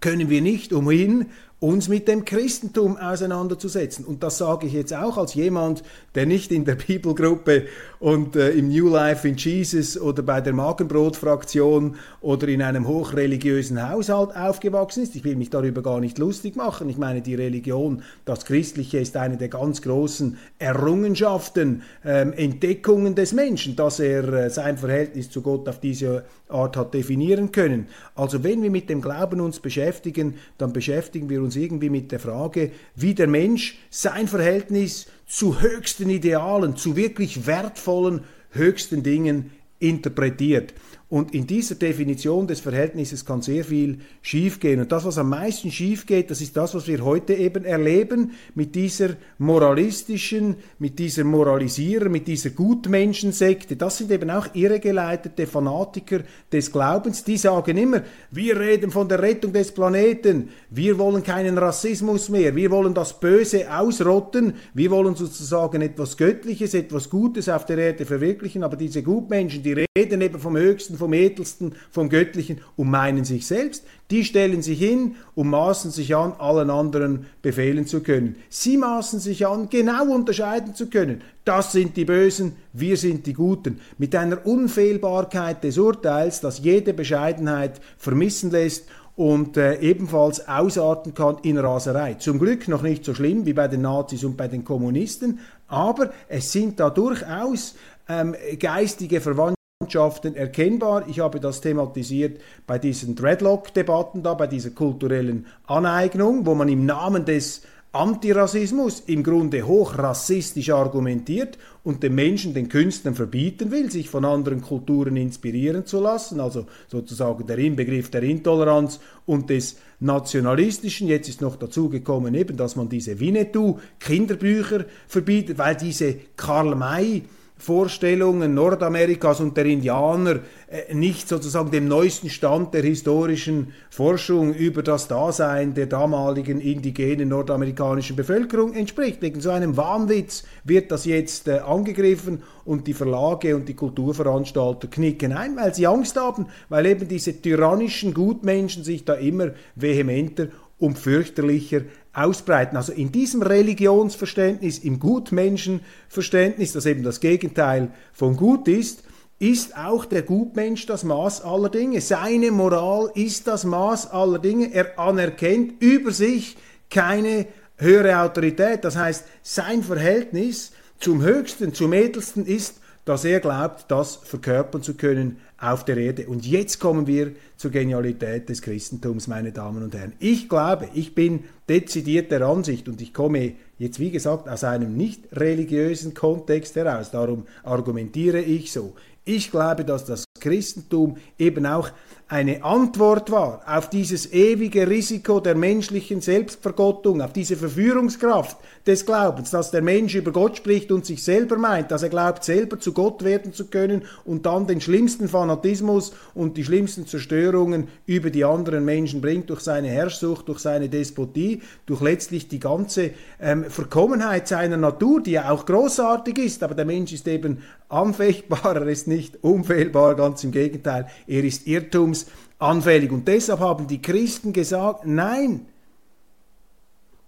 können 0.00 0.30
wir 0.30 0.40
nicht 0.40 0.72
umhin, 0.72 1.26
uns 1.64 1.88
mit 1.88 2.08
dem 2.08 2.26
Christentum 2.26 2.98
auseinanderzusetzen. 2.98 4.04
Und 4.04 4.22
das 4.22 4.36
sage 4.36 4.66
ich 4.66 4.74
jetzt 4.74 4.92
auch 4.92 5.16
als 5.16 5.32
jemand, 5.32 5.82
der 6.14 6.26
nicht 6.26 6.52
in 6.52 6.64
der 6.64 6.74
Bibelgruppe 6.86 7.66
und 7.98 8.36
äh, 8.36 8.50
im 8.50 8.68
New 8.68 8.88
Life 8.88 9.26
in 9.26 9.36
Jesus 9.36 9.98
oder 9.98 10.22
bei 10.22 10.40
der 10.40 10.52
Magenbrot-Fraktion 10.52 11.96
oder 12.20 12.48
in 12.48 12.62
einem 12.62 12.86
hochreligiösen 12.86 13.88
Haushalt 13.88 14.36
aufgewachsen 14.36 15.02
ist. 15.02 15.16
Ich 15.16 15.24
will 15.24 15.36
mich 15.36 15.50
darüber 15.50 15.82
gar 15.82 16.00
nicht 16.00 16.18
lustig 16.18 16.56
machen. 16.56 16.88
Ich 16.88 16.98
meine, 16.98 17.22
die 17.22 17.34
Religion, 17.34 18.02
das 18.24 18.44
Christliche, 18.44 18.98
ist 18.98 19.16
eine 19.16 19.36
der 19.36 19.48
ganz 19.48 19.82
großen 19.82 20.36
Errungenschaften, 20.58 21.82
ähm, 22.04 22.32
Entdeckungen 22.32 23.14
des 23.14 23.32
Menschen, 23.32 23.76
dass 23.76 24.00
er 24.00 24.28
äh, 24.32 24.50
sein 24.50 24.78
Verhältnis 24.78 25.30
zu 25.30 25.42
Gott 25.42 25.68
auf 25.68 25.80
diese 25.80 26.24
Art 26.48 26.76
hat 26.76 26.94
definieren 26.94 27.52
können. 27.52 27.88
Also 28.14 28.44
wenn 28.44 28.62
wir 28.62 28.70
mit 28.70 28.90
dem 28.90 29.00
Glauben 29.00 29.40
uns 29.40 29.60
beschäftigen, 29.60 30.34
dann 30.58 30.72
beschäftigen 30.72 31.28
wir 31.28 31.42
uns 31.42 31.56
irgendwie 31.56 31.90
mit 31.90 32.12
der 32.12 32.20
Frage, 32.20 32.70
wie 32.94 33.14
der 33.14 33.26
Mensch 33.26 33.78
sein 33.90 34.28
Verhältnis 34.28 35.06
zu 35.34 35.60
höchsten 35.60 36.10
Idealen, 36.10 36.76
zu 36.76 36.94
wirklich 36.94 37.44
wertvollen 37.44 38.20
höchsten 38.50 39.02
Dingen 39.02 39.50
interpretiert. 39.80 40.74
Und 41.10 41.34
in 41.34 41.46
dieser 41.46 41.74
Definition 41.74 42.46
des 42.46 42.60
Verhältnisses 42.60 43.26
kann 43.26 43.42
sehr 43.42 43.64
viel 43.64 43.98
schiefgehen. 44.22 44.80
Und 44.80 44.90
das, 44.90 45.04
was 45.04 45.18
am 45.18 45.28
meisten 45.28 45.70
schief 45.70 46.06
geht, 46.06 46.30
das 46.30 46.40
ist 46.40 46.56
das, 46.56 46.74
was 46.74 46.88
wir 46.88 47.04
heute 47.04 47.34
eben 47.34 47.66
erleben 47.66 48.32
mit 48.54 48.74
dieser 48.74 49.10
moralistischen, 49.36 50.56
mit 50.78 50.98
dieser 50.98 51.24
Moralisierer, 51.24 52.08
mit 52.08 52.26
dieser 52.26 52.50
Gutmenschensekte. 52.50 53.76
Das 53.76 53.98
sind 53.98 54.10
eben 54.10 54.30
auch 54.30 54.46
irregeleitete 54.54 55.46
Fanatiker 55.46 56.20
des 56.50 56.72
Glaubens. 56.72 57.22
Die 57.22 57.36
sagen 57.36 57.76
immer, 57.76 58.02
wir 58.30 58.58
reden 58.58 58.90
von 58.90 59.06
der 59.06 59.20
Rettung 59.20 59.52
des 59.52 59.72
Planeten, 59.72 60.48
wir 60.70 60.98
wollen 60.98 61.22
keinen 61.22 61.58
Rassismus 61.58 62.30
mehr, 62.30 62.56
wir 62.56 62.70
wollen 62.70 62.94
das 62.94 63.20
Böse 63.20 63.70
ausrotten, 63.70 64.54
wir 64.72 64.90
wollen 64.90 65.14
sozusagen 65.14 65.82
etwas 65.82 66.16
Göttliches, 66.16 66.72
etwas 66.72 67.10
Gutes 67.10 67.50
auf 67.50 67.66
der 67.66 67.76
Erde 67.76 68.06
verwirklichen. 68.06 68.64
Aber 68.64 68.76
diese 68.76 69.02
Gutmenschen, 69.02 69.62
die 69.62 69.86
reden 69.96 70.22
eben 70.22 70.38
vom 70.40 70.56
Höchsten, 70.56 70.93
vom 70.96 71.12
Edelsten, 71.12 71.74
vom 71.90 72.08
Göttlichen 72.08 72.60
und 72.76 72.90
meinen 72.90 73.24
sich 73.24 73.46
selbst. 73.46 73.84
Die 74.10 74.24
stellen 74.24 74.62
sich 74.62 74.78
hin 74.78 75.16
und 75.34 75.48
maßen 75.48 75.90
sich 75.90 76.14
an, 76.14 76.32
allen 76.38 76.70
anderen 76.70 77.26
befehlen 77.42 77.86
zu 77.86 78.02
können. 78.02 78.36
Sie 78.48 78.76
maßen 78.76 79.18
sich 79.18 79.46
an, 79.46 79.68
genau 79.70 80.12
unterscheiden 80.14 80.74
zu 80.74 80.88
können. 80.88 81.22
Das 81.44 81.72
sind 81.72 81.96
die 81.96 82.04
Bösen, 82.04 82.56
wir 82.72 82.96
sind 82.96 83.26
die 83.26 83.32
Guten. 83.32 83.80
Mit 83.98 84.14
einer 84.14 84.46
Unfehlbarkeit 84.46 85.64
des 85.64 85.78
Urteils, 85.78 86.40
das 86.40 86.60
jede 86.60 86.94
Bescheidenheit 86.94 87.80
vermissen 87.98 88.50
lässt 88.50 88.84
und 89.16 89.56
äh, 89.56 89.78
ebenfalls 89.80 90.48
ausarten 90.48 91.14
kann 91.14 91.38
in 91.42 91.58
Raserei. 91.58 92.14
Zum 92.14 92.38
Glück 92.38 92.66
noch 92.68 92.82
nicht 92.82 93.04
so 93.04 93.14
schlimm 93.14 93.46
wie 93.46 93.52
bei 93.52 93.68
den 93.68 93.82
Nazis 93.82 94.24
und 94.24 94.36
bei 94.36 94.48
den 94.48 94.64
Kommunisten, 94.64 95.38
aber 95.68 96.12
es 96.28 96.50
sind 96.50 96.80
da 96.80 96.90
durchaus 96.90 97.74
ähm, 98.08 98.34
geistige 98.58 99.20
Verwandtschaften 99.20 99.63
Mannschaften 99.84 100.34
erkennbar. 100.34 101.04
Ich 101.08 101.20
habe 101.20 101.40
das 101.40 101.60
thematisiert 101.60 102.40
bei 102.66 102.78
diesen 102.78 103.14
Dreadlock-Debatten 103.14 104.22
da, 104.22 104.32
bei 104.32 104.46
dieser 104.46 104.70
kulturellen 104.70 105.46
Aneignung, 105.66 106.46
wo 106.46 106.54
man 106.54 106.70
im 106.70 106.86
Namen 106.86 107.26
des 107.26 107.62
Antirassismus 107.92 109.00
im 109.06 109.22
Grunde 109.22 109.66
hochrassistisch 109.66 110.70
argumentiert 110.70 111.58
und 111.84 112.02
den 112.02 112.14
Menschen, 112.14 112.54
den 112.54 112.68
Künstlern 112.68 113.14
verbieten 113.14 113.70
will, 113.70 113.90
sich 113.90 114.08
von 114.08 114.24
anderen 114.24 114.62
Kulturen 114.62 115.16
inspirieren 115.16 115.84
zu 115.84 116.00
lassen, 116.00 116.40
also 116.40 116.66
sozusagen 116.88 117.46
der 117.46 117.58
Inbegriff 117.58 118.10
der 118.10 118.22
Intoleranz 118.22 119.00
und 119.26 119.50
des 119.50 119.76
Nationalistischen. 120.00 121.08
Jetzt 121.08 121.28
ist 121.28 121.42
noch 121.42 121.56
dazu 121.56 121.90
gekommen 121.90 122.34
eben, 122.34 122.56
dass 122.56 122.74
man 122.74 122.88
diese 122.88 123.20
Winnetou-Kinderbücher 123.20 124.86
verbietet, 125.06 125.58
weil 125.58 125.76
diese 125.76 126.16
Karl 126.36 126.74
May 126.74 127.22
Vorstellungen 127.56 128.52
Nordamerikas 128.52 129.40
und 129.40 129.56
der 129.56 129.66
Indianer 129.66 130.40
äh, 130.66 130.92
nicht 130.92 131.28
sozusagen 131.28 131.70
dem 131.70 131.86
neuesten 131.86 132.28
Stand 132.28 132.74
der 132.74 132.82
historischen 132.82 133.72
Forschung 133.90 134.52
über 134.52 134.82
das 134.82 135.06
Dasein 135.06 135.72
der 135.72 135.86
damaligen 135.86 136.60
indigenen 136.60 137.28
nordamerikanischen 137.28 138.16
Bevölkerung 138.16 138.74
entspricht. 138.74 139.22
Wegen 139.22 139.40
so 139.40 139.50
einem 139.50 139.76
Wahnwitz 139.76 140.42
wird 140.64 140.90
das 140.90 141.04
jetzt 141.04 141.46
äh, 141.46 141.58
angegriffen 141.58 142.42
und 142.64 142.88
die 142.88 142.94
Verlage 142.94 143.54
und 143.54 143.68
die 143.68 143.74
Kulturveranstalter 143.74 144.88
knicken 144.88 145.32
ein, 145.32 145.56
weil 145.56 145.72
sie 145.74 145.86
Angst 145.86 146.16
haben, 146.16 146.46
weil 146.68 146.86
eben 146.86 147.06
diese 147.06 147.40
tyrannischen 147.40 148.14
Gutmenschen 148.14 148.82
sich 148.82 149.04
da 149.04 149.14
immer 149.14 149.52
vehementer 149.76 150.48
und 150.78 150.98
fürchterlicher 150.98 151.82
ausbreiten. 152.14 152.76
Also 152.76 152.92
in 152.92 153.12
diesem 153.12 153.42
Religionsverständnis, 153.42 154.78
im 154.78 155.00
Gutmenschenverständnis, 155.00 156.72
das 156.72 156.86
eben 156.86 157.02
das 157.02 157.20
Gegenteil 157.20 157.90
von 158.12 158.36
gut 158.36 158.68
ist, 158.68 159.02
ist 159.38 159.76
auch 159.76 160.04
der 160.04 160.22
Gutmensch 160.22 160.86
das 160.86 161.04
Maß 161.04 161.42
aller 161.42 161.68
Dinge. 161.68 162.00
Seine 162.00 162.50
Moral 162.52 163.10
ist 163.14 163.46
das 163.46 163.64
Maß 163.64 164.10
aller 164.10 164.38
Dinge. 164.38 164.72
Er 164.72 164.98
anerkennt 164.98 165.82
über 165.82 166.12
sich 166.12 166.56
keine 166.88 167.46
höhere 167.76 168.20
Autorität. 168.20 168.84
Das 168.84 168.96
heißt, 168.96 169.24
sein 169.42 169.82
Verhältnis 169.82 170.72
zum 171.00 171.22
Höchsten, 171.22 171.74
zum 171.74 171.92
Edelsten 171.92 172.46
ist, 172.46 172.76
dass 173.04 173.24
er 173.24 173.40
glaubt, 173.40 173.90
das 173.90 174.16
verkörpern 174.16 174.82
zu 174.82 174.94
können 174.94 175.38
auf 175.58 175.84
der 175.84 175.96
Erde. 175.96 176.26
Und 176.26 176.46
jetzt 176.46 176.80
kommen 176.80 177.06
wir 177.06 177.32
zur 177.56 177.70
Genialität 177.70 178.48
des 178.48 178.62
Christentums, 178.62 179.26
meine 179.26 179.52
Damen 179.52 179.82
und 179.82 179.94
Herren. 179.94 180.14
Ich 180.18 180.48
glaube, 180.48 180.88
ich 180.94 181.14
bin 181.14 181.44
dezidiert 181.68 182.30
der 182.30 182.42
Ansicht 182.42 182.88
und 182.88 183.00
ich 183.00 183.12
komme 183.12 183.54
jetzt, 183.78 183.98
wie 183.98 184.10
gesagt, 184.10 184.48
aus 184.48 184.64
einem 184.64 184.96
nicht 184.96 185.24
religiösen 185.32 186.14
Kontext 186.14 186.76
heraus. 186.76 187.10
Darum 187.10 187.46
argumentiere 187.62 188.40
ich 188.40 188.72
so. 188.72 188.94
Ich 189.26 189.50
glaube, 189.50 189.84
dass 189.84 190.04
das 190.04 190.24
Christentum 190.38 191.16
eben 191.38 191.64
auch 191.64 191.90
eine 192.26 192.64
Antwort 192.64 193.30
war 193.30 193.60
auf 193.66 193.90
dieses 193.90 194.32
ewige 194.32 194.88
Risiko 194.88 195.40
der 195.40 195.54
menschlichen 195.54 196.22
Selbstvergottung, 196.22 197.20
auf 197.20 197.34
diese 197.34 197.54
Verführungskraft 197.54 198.56
des 198.86 199.04
Glaubens, 199.04 199.50
dass 199.50 199.70
der 199.70 199.82
Mensch 199.82 200.14
über 200.14 200.32
Gott 200.32 200.56
spricht 200.56 200.90
und 200.90 201.04
sich 201.04 201.22
selber 201.22 201.58
meint, 201.58 201.90
dass 201.90 202.02
er 202.02 202.08
glaubt, 202.08 202.42
selber 202.42 202.80
zu 202.80 202.94
Gott 202.94 203.24
werden 203.24 203.52
zu 203.52 203.66
können 203.66 204.04
und 204.24 204.46
dann 204.46 204.66
den 204.66 204.80
schlimmsten 204.80 205.28
Fanatismus 205.28 206.12
und 206.34 206.56
die 206.56 206.64
schlimmsten 206.64 207.06
Zerstörungen 207.06 207.88
über 208.06 208.30
die 208.30 208.44
anderen 208.44 208.86
Menschen 208.86 209.20
bringt 209.20 209.50
durch 209.50 209.60
seine 209.60 209.88
Herrschsucht, 209.88 210.48
durch 210.48 210.60
seine 210.60 210.88
Despotie, 210.88 211.60
durch 211.84 212.00
letztlich 212.00 212.48
die 212.48 212.58
ganze 212.58 213.10
ähm, 213.38 213.64
Verkommenheit 213.64 214.48
seiner 214.48 214.78
Natur, 214.78 215.22
die 215.22 215.32
ja 215.32 215.50
auch 215.50 215.66
großartig 215.66 216.38
ist, 216.38 216.62
aber 216.62 216.74
der 216.74 216.86
Mensch 216.86 217.12
ist 217.12 217.28
eben 217.28 217.58
anfechtbar, 217.90 218.76
er 218.76 218.86
ist 218.86 219.08
nicht 219.08 219.42
unfehlbar, 219.42 220.14
ganz 220.14 220.42
im 220.42 220.52
Gegenteil, 220.52 221.06
er 221.26 221.44
ist 221.44 221.66
irrtumsanfällig. 222.14 223.10
Und 223.10 223.28
deshalb 223.28 223.60
haben 223.60 223.86
die 223.86 224.02
Christen 224.02 224.52
gesagt, 224.52 225.06
nein, 225.06 225.66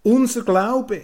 unser 0.02 0.42
Glaube 0.42 1.02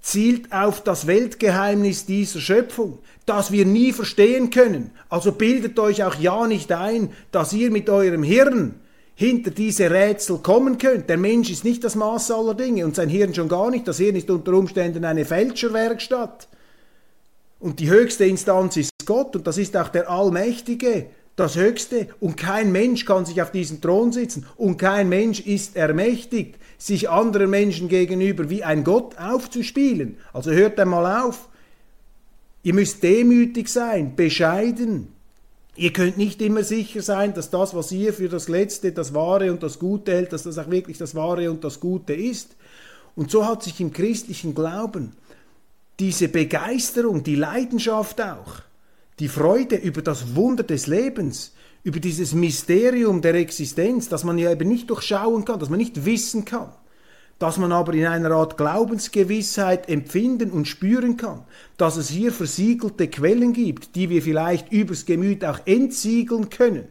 zielt 0.00 0.52
auf 0.52 0.82
das 0.82 1.06
Weltgeheimnis 1.06 2.04
dieser 2.04 2.40
Schöpfung, 2.40 2.98
das 3.24 3.52
wir 3.52 3.64
nie 3.64 3.92
verstehen 3.92 4.50
können. 4.50 4.90
Also 5.08 5.32
bildet 5.32 5.78
euch 5.78 6.04
auch 6.04 6.16
ja 6.16 6.46
nicht 6.46 6.70
ein, 6.72 7.10
dass 7.30 7.52
ihr 7.52 7.70
mit 7.70 7.88
eurem 7.88 8.22
Hirn 8.22 8.74
hinter 9.14 9.50
diese 9.50 9.90
Rätsel 9.90 10.38
kommen 10.38 10.76
könnt. 10.76 11.08
Der 11.08 11.16
Mensch 11.16 11.50
ist 11.50 11.64
nicht 11.64 11.84
das 11.84 11.94
Maß 11.94 12.32
aller 12.32 12.54
Dinge 12.54 12.84
und 12.84 12.96
sein 12.96 13.08
Hirn 13.08 13.32
schon 13.32 13.48
gar 13.48 13.70
nicht. 13.70 13.88
Das 13.88 13.98
Hirn 13.98 14.16
ist 14.16 14.28
unter 14.28 14.52
Umständen 14.52 15.04
eine 15.04 15.24
Fälscherwerkstatt. 15.24 16.48
Und 17.60 17.80
die 17.80 17.88
höchste 17.88 18.26
Instanz 18.26 18.76
ist 18.76 18.90
Gott 19.06 19.36
und 19.36 19.46
das 19.46 19.56
ist 19.56 19.74
auch 19.76 19.88
der 19.88 20.10
Allmächtige, 20.10 21.06
das 21.36 21.56
Höchste. 21.56 22.08
Und 22.20 22.36
kein 22.36 22.72
Mensch 22.72 23.04
kann 23.04 23.26
sich 23.26 23.42
auf 23.42 23.50
diesen 23.50 23.80
Thron 23.80 24.12
sitzen 24.12 24.46
und 24.56 24.76
kein 24.76 25.08
Mensch 25.08 25.40
ist 25.40 25.76
ermächtigt, 25.76 26.56
sich 26.78 27.08
anderen 27.10 27.50
Menschen 27.50 27.88
gegenüber 27.88 28.50
wie 28.50 28.64
ein 28.64 28.84
Gott 28.84 29.18
aufzuspielen. 29.18 30.18
Also 30.32 30.50
hört 30.50 30.78
einmal 30.78 31.22
auf. 31.22 31.48
Ihr 32.62 32.74
müsst 32.74 33.02
demütig 33.02 33.68
sein, 33.68 34.16
bescheiden. 34.16 35.08
Ihr 35.76 35.92
könnt 35.92 36.16
nicht 36.16 36.40
immer 36.40 36.62
sicher 36.62 37.02
sein, 37.02 37.34
dass 37.34 37.50
das, 37.50 37.74
was 37.74 37.90
ihr 37.90 38.14
für 38.14 38.28
das 38.28 38.48
Letzte, 38.48 38.92
das 38.92 39.12
Wahre 39.12 39.50
und 39.50 39.62
das 39.62 39.78
Gute 39.78 40.12
hält, 40.12 40.32
dass 40.32 40.44
das 40.44 40.56
auch 40.56 40.70
wirklich 40.70 40.98
das 40.98 41.14
Wahre 41.14 41.50
und 41.50 41.64
das 41.64 41.80
Gute 41.80 42.14
ist. 42.14 42.54
Und 43.16 43.30
so 43.30 43.46
hat 43.46 43.62
sich 43.64 43.80
im 43.80 43.92
christlichen 43.92 44.54
Glauben 44.54 45.12
diese 45.98 46.28
Begeisterung, 46.28 47.22
die 47.22 47.36
Leidenschaft 47.36 48.20
auch, 48.20 48.62
die 49.18 49.28
Freude 49.28 49.76
über 49.76 50.02
das 50.02 50.34
Wunder 50.34 50.62
des 50.62 50.86
Lebens, 50.86 51.54
über 51.84 52.00
dieses 52.00 52.34
Mysterium 52.34 53.20
der 53.20 53.34
Existenz, 53.34 54.08
das 54.08 54.24
man 54.24 54.38
ja 54.38 54.50
eben 54.50 54.68
nicht 54.68 54.90
durchschauen 54.90 55.44
kann, 55.44 55.60
das 55.60 55.68
man 55.68 55.78
nicht 55.78 56.04
wissen 56.04 56.44
kann, 56.44 56.72
dass 57.38 57.58
man 57.58 57.72
aber 57.72 57.92
in 57.94 58.06
einer 58.06 58.30
Art 58.30 58.56
Glaubensgewissheit 58.56 59.88
empfinden 59.88 60.50
und 60.50 60.66
spüren 60.66 61.16
kann, 61.16 61.42
dass 61.76 61.96
es 61.96 62.08
hier 62.08 62.32
versiegelte 62.32 63.08
Quellen 63.08 63.52
gibt, 63.52 63.96
die 63.96 64.08
wir 64.08 64.22
vielleicht 64.22 64.72
übers 64.72 65.04
Gemüt 65.04 65.44
auch 65.44 65.60
entsiegeln 65.66 66.48
können. 66.48 66.88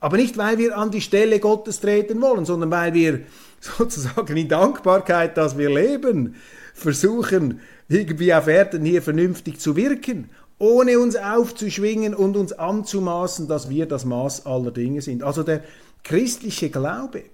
Aber 0.00 0.18
nicht, 0.18 0.36
weil 0.36 0.58
wir 0.58 0.76
an 0.76 0.90
die 0.90 1.00
Stelle 1.00 1.40
Gottes 1.40 1.80
treten 1.80 2.20
wollen, 2.20 2.44
sondern 2.44 2.70
weil 2.70 2.92
wir 2.94 3.20
sozusagen 3.60 4.36
in 4.36 4.48
Dankbarkeit, 4.48 5.36
dass 5.36 5.56
wir 5.56 5.70
leben, 5.70 6.34
versuchen, 6.74 7.60
irgendwie 7.88 8.34
auf 8.34 8.48
Erden 8.48 8.84
hier 8.84 9.00
vernünftig 9.00 9.60
zu 9.60 9.76
wirken, 9.76 10.28
ohne 10.58 10.98
uns 10.98 11.16
aufzuschwingen 11.16 12.14
und 12.14 12.36
uns 12.36 12.52
anzumaßen, 12.52 13.48
dass 13.48 13.68
wir 13.68 13.86
das 13.86 14.04
Maß 14.04 14.46
aller 14.46 14.70
Dinge 14.70 15.02
sind. 15.02 15.22
Also 15.22 15.42
der 15.42 15.62
christliche 16.02 16.70
Glaube 16.70 17.24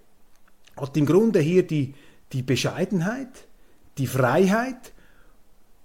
hat 0.76 0.96
im 0.96 1.06
Grunde 1.06 1.40
hier 1.40 1.62
die, 1.62 1.94
die 2.32 2.42
Bescheidenheit, 2.42 3.28
die 3.98 4.06
Freiheit, 4.06 4.92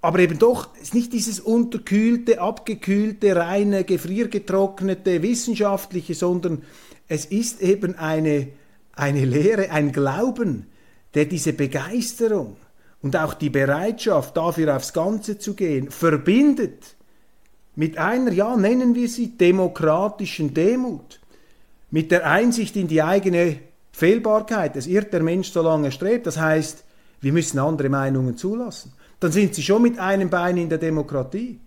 aber 0.01 0.20
eben 0.20 0.39
doch 0.39 0.75
ist 0.82 0.94
nicht 0.94 1.13
dieses 1.13 1.39
unterkühlte, 1.39 2.39
abgekühlte, 2.39 3.36
reine, 3.36 3.84
gefriergetrocknete, 3.84 5.22
wissenschaftliche, 5.22 6.13
sondern 6.13 6.63
es 7.08 7.25
ist 7.25 7.62
eben 7.62 7.96
eine, 7.96 8.48
eine 8.94 9.25
Lehre, 9.25 9.72
ein 9.72 9.91
Glauben, 9.91 10.67
der 11.13 11.25
diese 11.25 11.53
Begeisterung, 11.53 12.58
und 13.01 13.15
auch 13.15 13.36
die 13.36 13.51
Bereitschaft, 13.51 14.36
dafür 14.38 14.75
aufs 14.75 14.91
Ganze 14.91 15.38
zu 15.38 15.53
gehen, 15.53 15.91
verbindet 15.91 16.96
mit 17.77 18.00
einer, 18.00 18.31
ja, 18.34 18.57
nennen 18.57 18.96
wir 18.96 19.07
sie, 19.07 19.38
demokratischen 19.38 20.55
Demut, 20.55 21.19
mit 21.91 22.10
der 22.10 22.28
Einsicht 22.28 22.75
in 22.75 22.88
die 22.88 23.04
eigene 23.04 23.60
Fehlbarkeit. 23.91 24.75
Es 24.75 24.88
irrt 24.88 25.13
der 25.13 25.21
Mensch, 25.21 25.51
solange 25.51 25.89
er 25.89 25.91
strebt. 25.91 26.25
Das 26.25 26.39
heißt, 26.39 26.84
wir 27.21 27.32
müssen 27.32 27.60
andere 27.60 27.89
Meinungen 27.89 28.36
zulassen. 28.36 28.93
Dann 29.19 29.32
sind 29.32 29.54
sie 29.54 29.62
schon 29.62 29.84
mit 29.84 29.99
einem 29.99 30.32
Bein 30.32 30.58
in 30.58 30.69
der 30.69 30.80
Demokratie. 30.80 31.60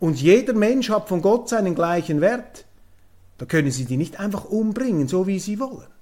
Und 0.00 0.20
jeder 0.20 0.54
Mensch 0.54 0.90
hat 0.90 1.08
von 1.08 1.22
Gott 1.22 1.48
seinen 1.48 1.76
gleichen 1.76 2.20
Wert. 2.20 2.64
Da 3.38 3.46
können 3.46 3.70
sie 3.70 3.84
die 3.84 3.96
nicht 3.96 4.18
einfach 4.18 4.46
umbringen, 4.46 5.06
so 5.06 5.28
wie 5.28 5.38
sie 5.38 5.60
wollen. 5.60 5.93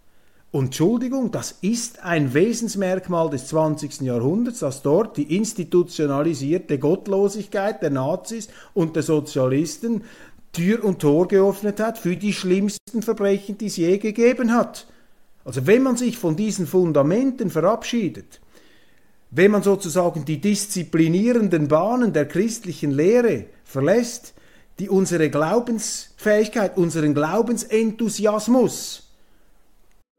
Und 0.53 0.67
Entschuldigung, 0.67 1.31
das 1.31 1.57
ist 1.63 2.05
ein 2.05 2.35
Wesensmerkmal 2.35 3.31
des 3.31 3.47
20. 3.47 4.03
Jahrhunderts, 4.03 4.59
dass 4.59 4.83
dort 4.83 5.17
die 5.17 5.35
institutionalisierte 5.35 6.79
Gottlosigkeit 6.79 7.81
der 7.81 7.89
Nazis 7.89 8.49
und 8.75 8.95
der 8.95 9.03
Sozialisten 9.03 10.05
Tür 10.53 10.85
und 10.85 10.99
Tor 10.99 11.27
geöffnet 11.27 11.81
hat 11.81 11.97
für 11.97 12.17
die 12.19 12.35
schlimmsten 12.35 13.01
Verbrechen, 13.01 13.57
die 13.57 13.67
es 13.67 13.79
je 13.79 13.97
gegeben 13.97 14.53
hat. 14.53 14.87
Also 15.43 15.67
wenn 15.67 15.83
man 15.83 15.97
sich 15.97 16.19
von 16.19 16.37
diesen 16.37 16.67
Fundamenten 16.67 17.49
verabschiedet, 17.49 18.43
wenn 19.31 19.53
man 19.53 19.63
sozusagen 19.63 20.27
die 20.27 20.39
disziplinierenden 20.39 21.69
Bahnen 21.69 22.13
der 22.13 22.29
christlichen 22.29 22.91
Lehre 22.91 23.47
verlässt, 23.65 24.35
die 24.79 24.91
unsere 24.91 25.31
Glaubensfähigkeit, 25.31 26.77
unseren 26.77 27.15
Glaubensenthusiasmus 27.15 29.12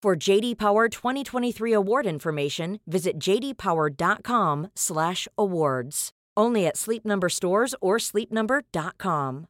For 0.00 0.14
JD 0.14 0.58
Power 0.58 0.88
2023 0.88 1.72
award 1.72 2.06
information, 2.06 2.78
visit 2.86 3.18
jdpower.com/awards. 3.18 6.10
Only 6.36 6.66
at 6.68 6.76
Sleep 6.76 7.04
Number 7.04 7.28
stores 7.28 7.74
or 7.80 7.98
sleepnumber.com. 7.98 9.48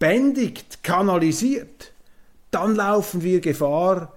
Bändigt, 0.00 0.82
kanalisiert, 0.82 1.92
dann 2.50 2.74
laufen 2.74 3.22
wir 3.22 3.40
Gefahr, 3.40 4.12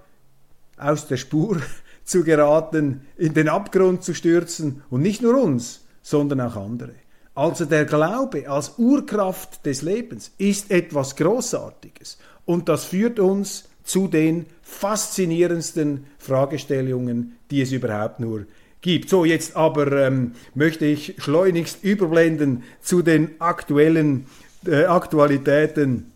aus 0.77 1.07
der 1.07 1.17
Spur 1.17 1.61
zu 2.03 2.23
geraten, 2.23 3.05
in 3.17 3.35
den 3.35 3.49
Abgrund 3.49 4.03
zu 4.03 4.15
stürzen 4.15 4.81
und 4.89 5.03
nicht 5.03 5.21
nur 5.21 5.39
uns, 5.39 5.85
sondern 6.01 6.41
auch 6.41 6.55
andere. 6.55 6.95
Also 7.35 7.65
der 7.65 7.85
Glaube 7.85 8.49
als 8.49 8.79
Urkraft 8.79 9.63
des 9.65 9.83
Lebens 9.83 10.31
ist 10.39 10.71
etwas 10.71 11.15
Großartiges 11.15 12.17
und 12.45 12.69
das 12.69 12.85
führt 12.85 13.19
uns 13.19 13.69
zu 13.83 14.07
den 14.07 14.45
faszinierendsten 14.61 16.05
Fragestellungen, 16.17 17.37
die 17.49 17.61
es 17.61 17.71
überhaupt 17.71 18.19
nur 18.19 18.45
gibt. 18.81 19.09
So, 19.09 19.25
jetzt 19.25 19.55
aber 19.55 19.91
ähm, 19.91 20.33
möchte 20.55 20.85
ich 20.85 21.15
schleunigst 21.17 21.83
überblenden 21.83 22.63
zu 22.81 23.01
den 23.01 23.31
aktuellen 23.39 24.25
äh, 24.65 24.85
Aktualitäten 24.85 26.11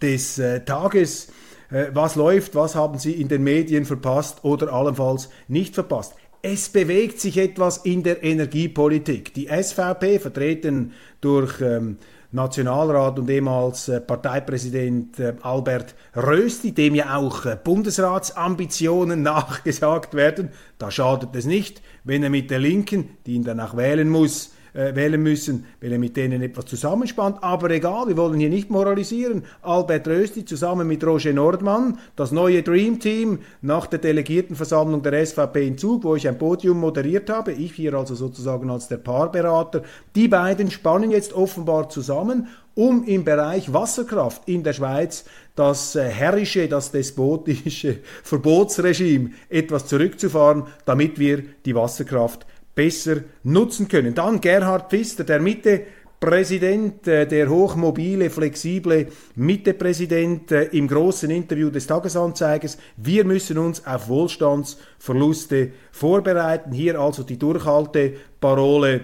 des 0.00 0.38
äh, 0.38 0.64
Tages. 0.64 1.28
Äh, 1.70 1.86
was 1.92 2.16
läuft, 2.16 2.54
was 2.54 2.74
haben 2.74 2.98
Sie 2.98 3.12
in 3.12 3.28
den 3.28 3.42
Medien 3.42 3.84
verpasst 3.84 4.44
oder 4.44 4.72
allenfalls 4.72 5.30
nicht 5.48 5.74
verpasst? 5.74 6.14
Es 6.42 6.70
bewegt 6.70 7.20
sich 7.20 7.36
etwas 7.36 7.78
in 7.78 8.02
der 8.02 8.22
Energiepolitik. 8.22 9.34
Die 9.34 9.48
SVP, 9.48 10.18
vertreten 10.18 10.92
durch 11.20 11.60
ähm, 11.60 11.98
Nationalrat 12.32 13.18
und 13.18 13.28
ehemals 13.28 13.88
äh, 13.88 14.00
Parteipräsident 14.00 15.18
äh, 15.18 15.34
Albert 15.42 15.96
Rösti, 16.14 16.72
dem 16.72 16.94
ja 16.94 17.16
auch 17.16 17.44
äh, 17.44 17.56
Bundesratsambitionen 17.62 19.22
nachgesagt 19.24 20.14
werden. 20.14 20.50
Da 20.78 20.90
schadet 20.90 21.34
es 21.34 21.44
nicht, 21.44 21.82
wenn 22.04 22.22
er 22.22 22.30
mit 22.30 22.50
der 22.50 22.60
Linken, 22.60 23.16
die 23.26 23.34
ihn 23.34 23.44
dann 23.44 23.58
auch 23.58 23.76
wählen 23.76 24.08
muss, 24.08 24.52
äh, 24.74 24.94
wählen 24.94 25.22
müssen, 25.22 25.66
wenn 25.80 25.92
er 25.92 25.98
mit 25.98 26.16
denen 26.16 26.42
etwas 26.42 26.66
zusammenspannt. 26.66 27.42
Aber 27.42 27.70
egal, 27.70 28.08
wir 28.08 28.16
wollen 28.16 28.38
hier 28.38 28.48
nicht 28.48 28.70
moralisieren. 28.70 29.44
Albert 29.62 30.08
Rösti 30.08 30.44
zusammen 30.44 30.86
mit 30.86 31.04
Roger 31.04 31.32
Nordmann, 31.32 31.98
das 32.16 32.32
neue 32.32 32.62
Dream 32.62 33.00
Team 33.00 33.40
nach 33.62 33.86
der 33.86 33.98
Delegiertenversammlung 33.98 35.02
der 35.02 35.24
SVP 35.24 35.66
in 35.66 35.78
Zug, 35.78 36.04
wo 36.04 36.16
ich 36.16 36.28
ein 36.28 36.38
Podium 36.38 36.80
moderiert 36.80 37.30
habe, 37.30 37.52
ich 37.52 37.72
hier 37.72 37.94
also 37.94 38.14
sozusagen 38.14 38.70
als 38.70 38.88
der 38.88 38.98
Paarberater. 38.98 39.82
Die 40.14 40.28
beiden 40.28 40.70
spannen 40.70 41.10
jetzt 41.10 41.32
offenbar 41.32 41.88
zusammen 41.88 42.48
um 42.74 43.04
im 43.04 43.24
Bereich 43.24 43.72
Wasserkraft 43.72 44.48
in 44.48 44.62
der 44.62 44.72
Schweiz 44.72 45.24
das 45.54 45.96
äh, 45.96 46.08
herrische, 46.08 46.68
das 46.68 46.90
despotische 46.90 47.98
Verbotsregime 48.22 49.32
etwas 49.48 49.86
zurückzufahren, 49.86 50.64
damit 50.86 51.18
wir 51.18 51.42
die 51.64 51.74
Wasserkraft 51.74 52.46
besser 52.74 53.22
nutzen 53.42 53.88
können. 53.88 54.14
Dann 54.14 54.40
Gerhard 54.40 54.90
Pfister, 54.90 55.24
der 55.24 55.40
Mitte. 55.40 55.82
Präsident, 56.20 57.08
äh, 57.08 57.26
der 57.26 57.48
hochmobile, 57.48 58.28
flexible 58.28 59.06
Mitte-Präsident 59.36 60.52
äh, 60.52 60.64
im 60.64 60.86
großen 60.86 61.30
Interview 61.30 61.70
des 61.70 61.86
Tagesanzeigers. 61.86 62.76
Wir 62.98 63.24
müssen 63.24 63.56
uns 63.56 63.86
auf 63.86 64.08
Wohlstandsverluste 64.08 65.72
vorbereiten. 65.90 66.72
Hier 66.72 67.00
also 67.00 67.22
die 67.22 67.38
Durchhalteparole 67.38 69.00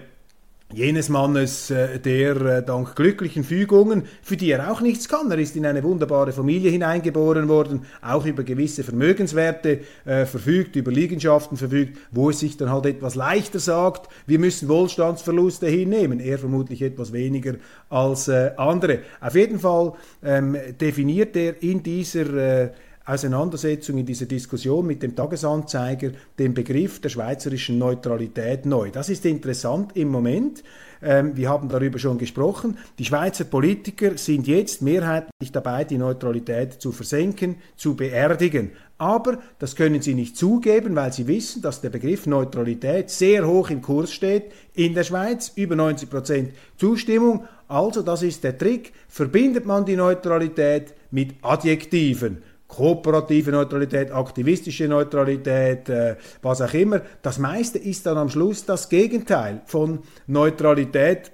jenes 0.73 1.09
Mannes, 1.09 1.71
äh, 1.71 2.01
der 2.01 2.37
äh, 2.41 2.63
dank 2.63 2.97
glücklichen 2.97 3.45
Fügungen, 3.45 4.03
für 4.23 4.37
die 4.37 4.51
er 4.51 4.71
auch 4.71 4.81
nichts 4.81 5.09
kann, 5.09 5.31
er 5.31 5.39
ist 5.39 5.55
in 5.57 5.65
eine 5.65 5.83
wunderbare 5.85 6.33
Familie 6.33 6.71
hineingeboren 6.71 7.49
worden, 7.49 7.87
auch 8.03 8.27
über 8.27 8.43
gewisse 8.43 8.83
Vermögenswerte 8.83 9.81
äh, 10.05 10.27
verfügt, 10.27 10.75
über 10.77 10.91
Liegenschaften 10.91 11.57
verfügt, 11.57 11.99
wo 12.11 12.31
es 12.31 12.41
sich 12.41 12.57
dann 12.57 12.71
halt 12.71 12.87
etwas 12.87 13.15
leichter 13.15 13.61
sagt, 13.61 14.09
wir 14.27 14.39
müssen 14.39 14.69
Wohlstandsverluste 14.69 15.69
hinnehmen, 15.69 16.19
er 16.19 16.39
vermutlich 16.39 16.83
etwas 16.83 17.13
weniger 17.13 17.55
als 17.89 18.29
äh, 18.29 18.51
andere. 18.57 19.01
Auf 19.21 19.37
jeden 19.37 19.61
Fall 19.61 19.93
ähm, 20.25 20.57
definiert 20.81 21.37
er 21.37 21.63
in 21.63 21.83
dieser 21.83 22.35
äh, 22.35 22.71
Auseinandersetzung, 23.07 23.99
in 23.99 24.07
dieser 24.07 24.27
Diskussion 24.27 24.85
mit 24.85 25.01
dem 25.01 25.15
Tagesanzeiger 25.15 26.11
den 26.39 26.55
Begriff 26.55 27.01
der 27.01 27.09
schweizerischen 27.09 27.79
Neutralität 27.79 28.67
neu. 28.67 28.91
Das 28.91 29.09
ist 29.09 29.25
interessant 29.25 29.97
im 29.97 30.09
Moment. 30.09 30.65
Ähm, 31.01 31.37
wir 31.37 31.49
haben 31.49 31.69
darüber 31.69 32.01
schon 32.01 32.19
gesprochen. 32.19 32.79
Die 32.99 33.05
Schweizer 33.05 33.45
Politiker 33.45 34.19
sind 34.19 34.49
jetzt 34.49 34.83
mehrheitlich 34.83 35.53
dabei, 35.53 35.85
die 35.85 35.99
Neutralität 35.99 36.73
zu 36.75 36.91
versenken, 36.91 37.57
zu 37.77 37.95
beerdigen. 37.95 38.73
Aber 38.99 39.39
das 39.61 39.77
können 39.77 40.03
sie 40.03 40.15
nicht 40.15 40.37
zugeben, 40.37 40.97
weil 40.97 41.13
sie 41.13 41.29
wissen, 41.29 41.63
dass 41.63 41.83
der 41.83 41.91
Begriff 41.91 42.27
Neutralität 42.27 43.11
sehr 43.11 43.47
hoch 43.47 43.71
im 43.71 43.83
Kurs 43.83 44.11
steht 44.13 44.51
in 44.75 44.95
der 44.95 45.05
Schweiz, 45.05 45.53
über 45.55 45.77
90 45.77 46.11
Prozent 46.11 46.55
Zustimmung. 46.77 47.45
Also, 47.69 48.03
das 48.03 48.23
ist 48.23 48.43
der 48.43 48.59
Trick. 48.59 48.93
Verbindet 49.09 49.65
man 49.65 49.85
die 49.85 49.97
Neutralität 49.97 50.95
mit 51.11 51.35
Adjektiven 51.43 52.43
kooperative 52.69 53.53
Neutralität, 53.53 54.13
aktivistische 54.13 54.89
Neutralität, 54.89 55.89
äh, 55.89 56.17
was 56.43 56.61
auch 56.61 56.75
immer. 56.75 57.03
Das 57.23 57.39
meiste 57.39 57.79
ist 57.79 58.07
dann 58.07 58.19
am 58.19 58.29
Schluss 58.29 58.65
das 58.65 58.89
Gegenteil 58.89 59.63
von 59.67 60.01
Neutralität. 60.27 61.33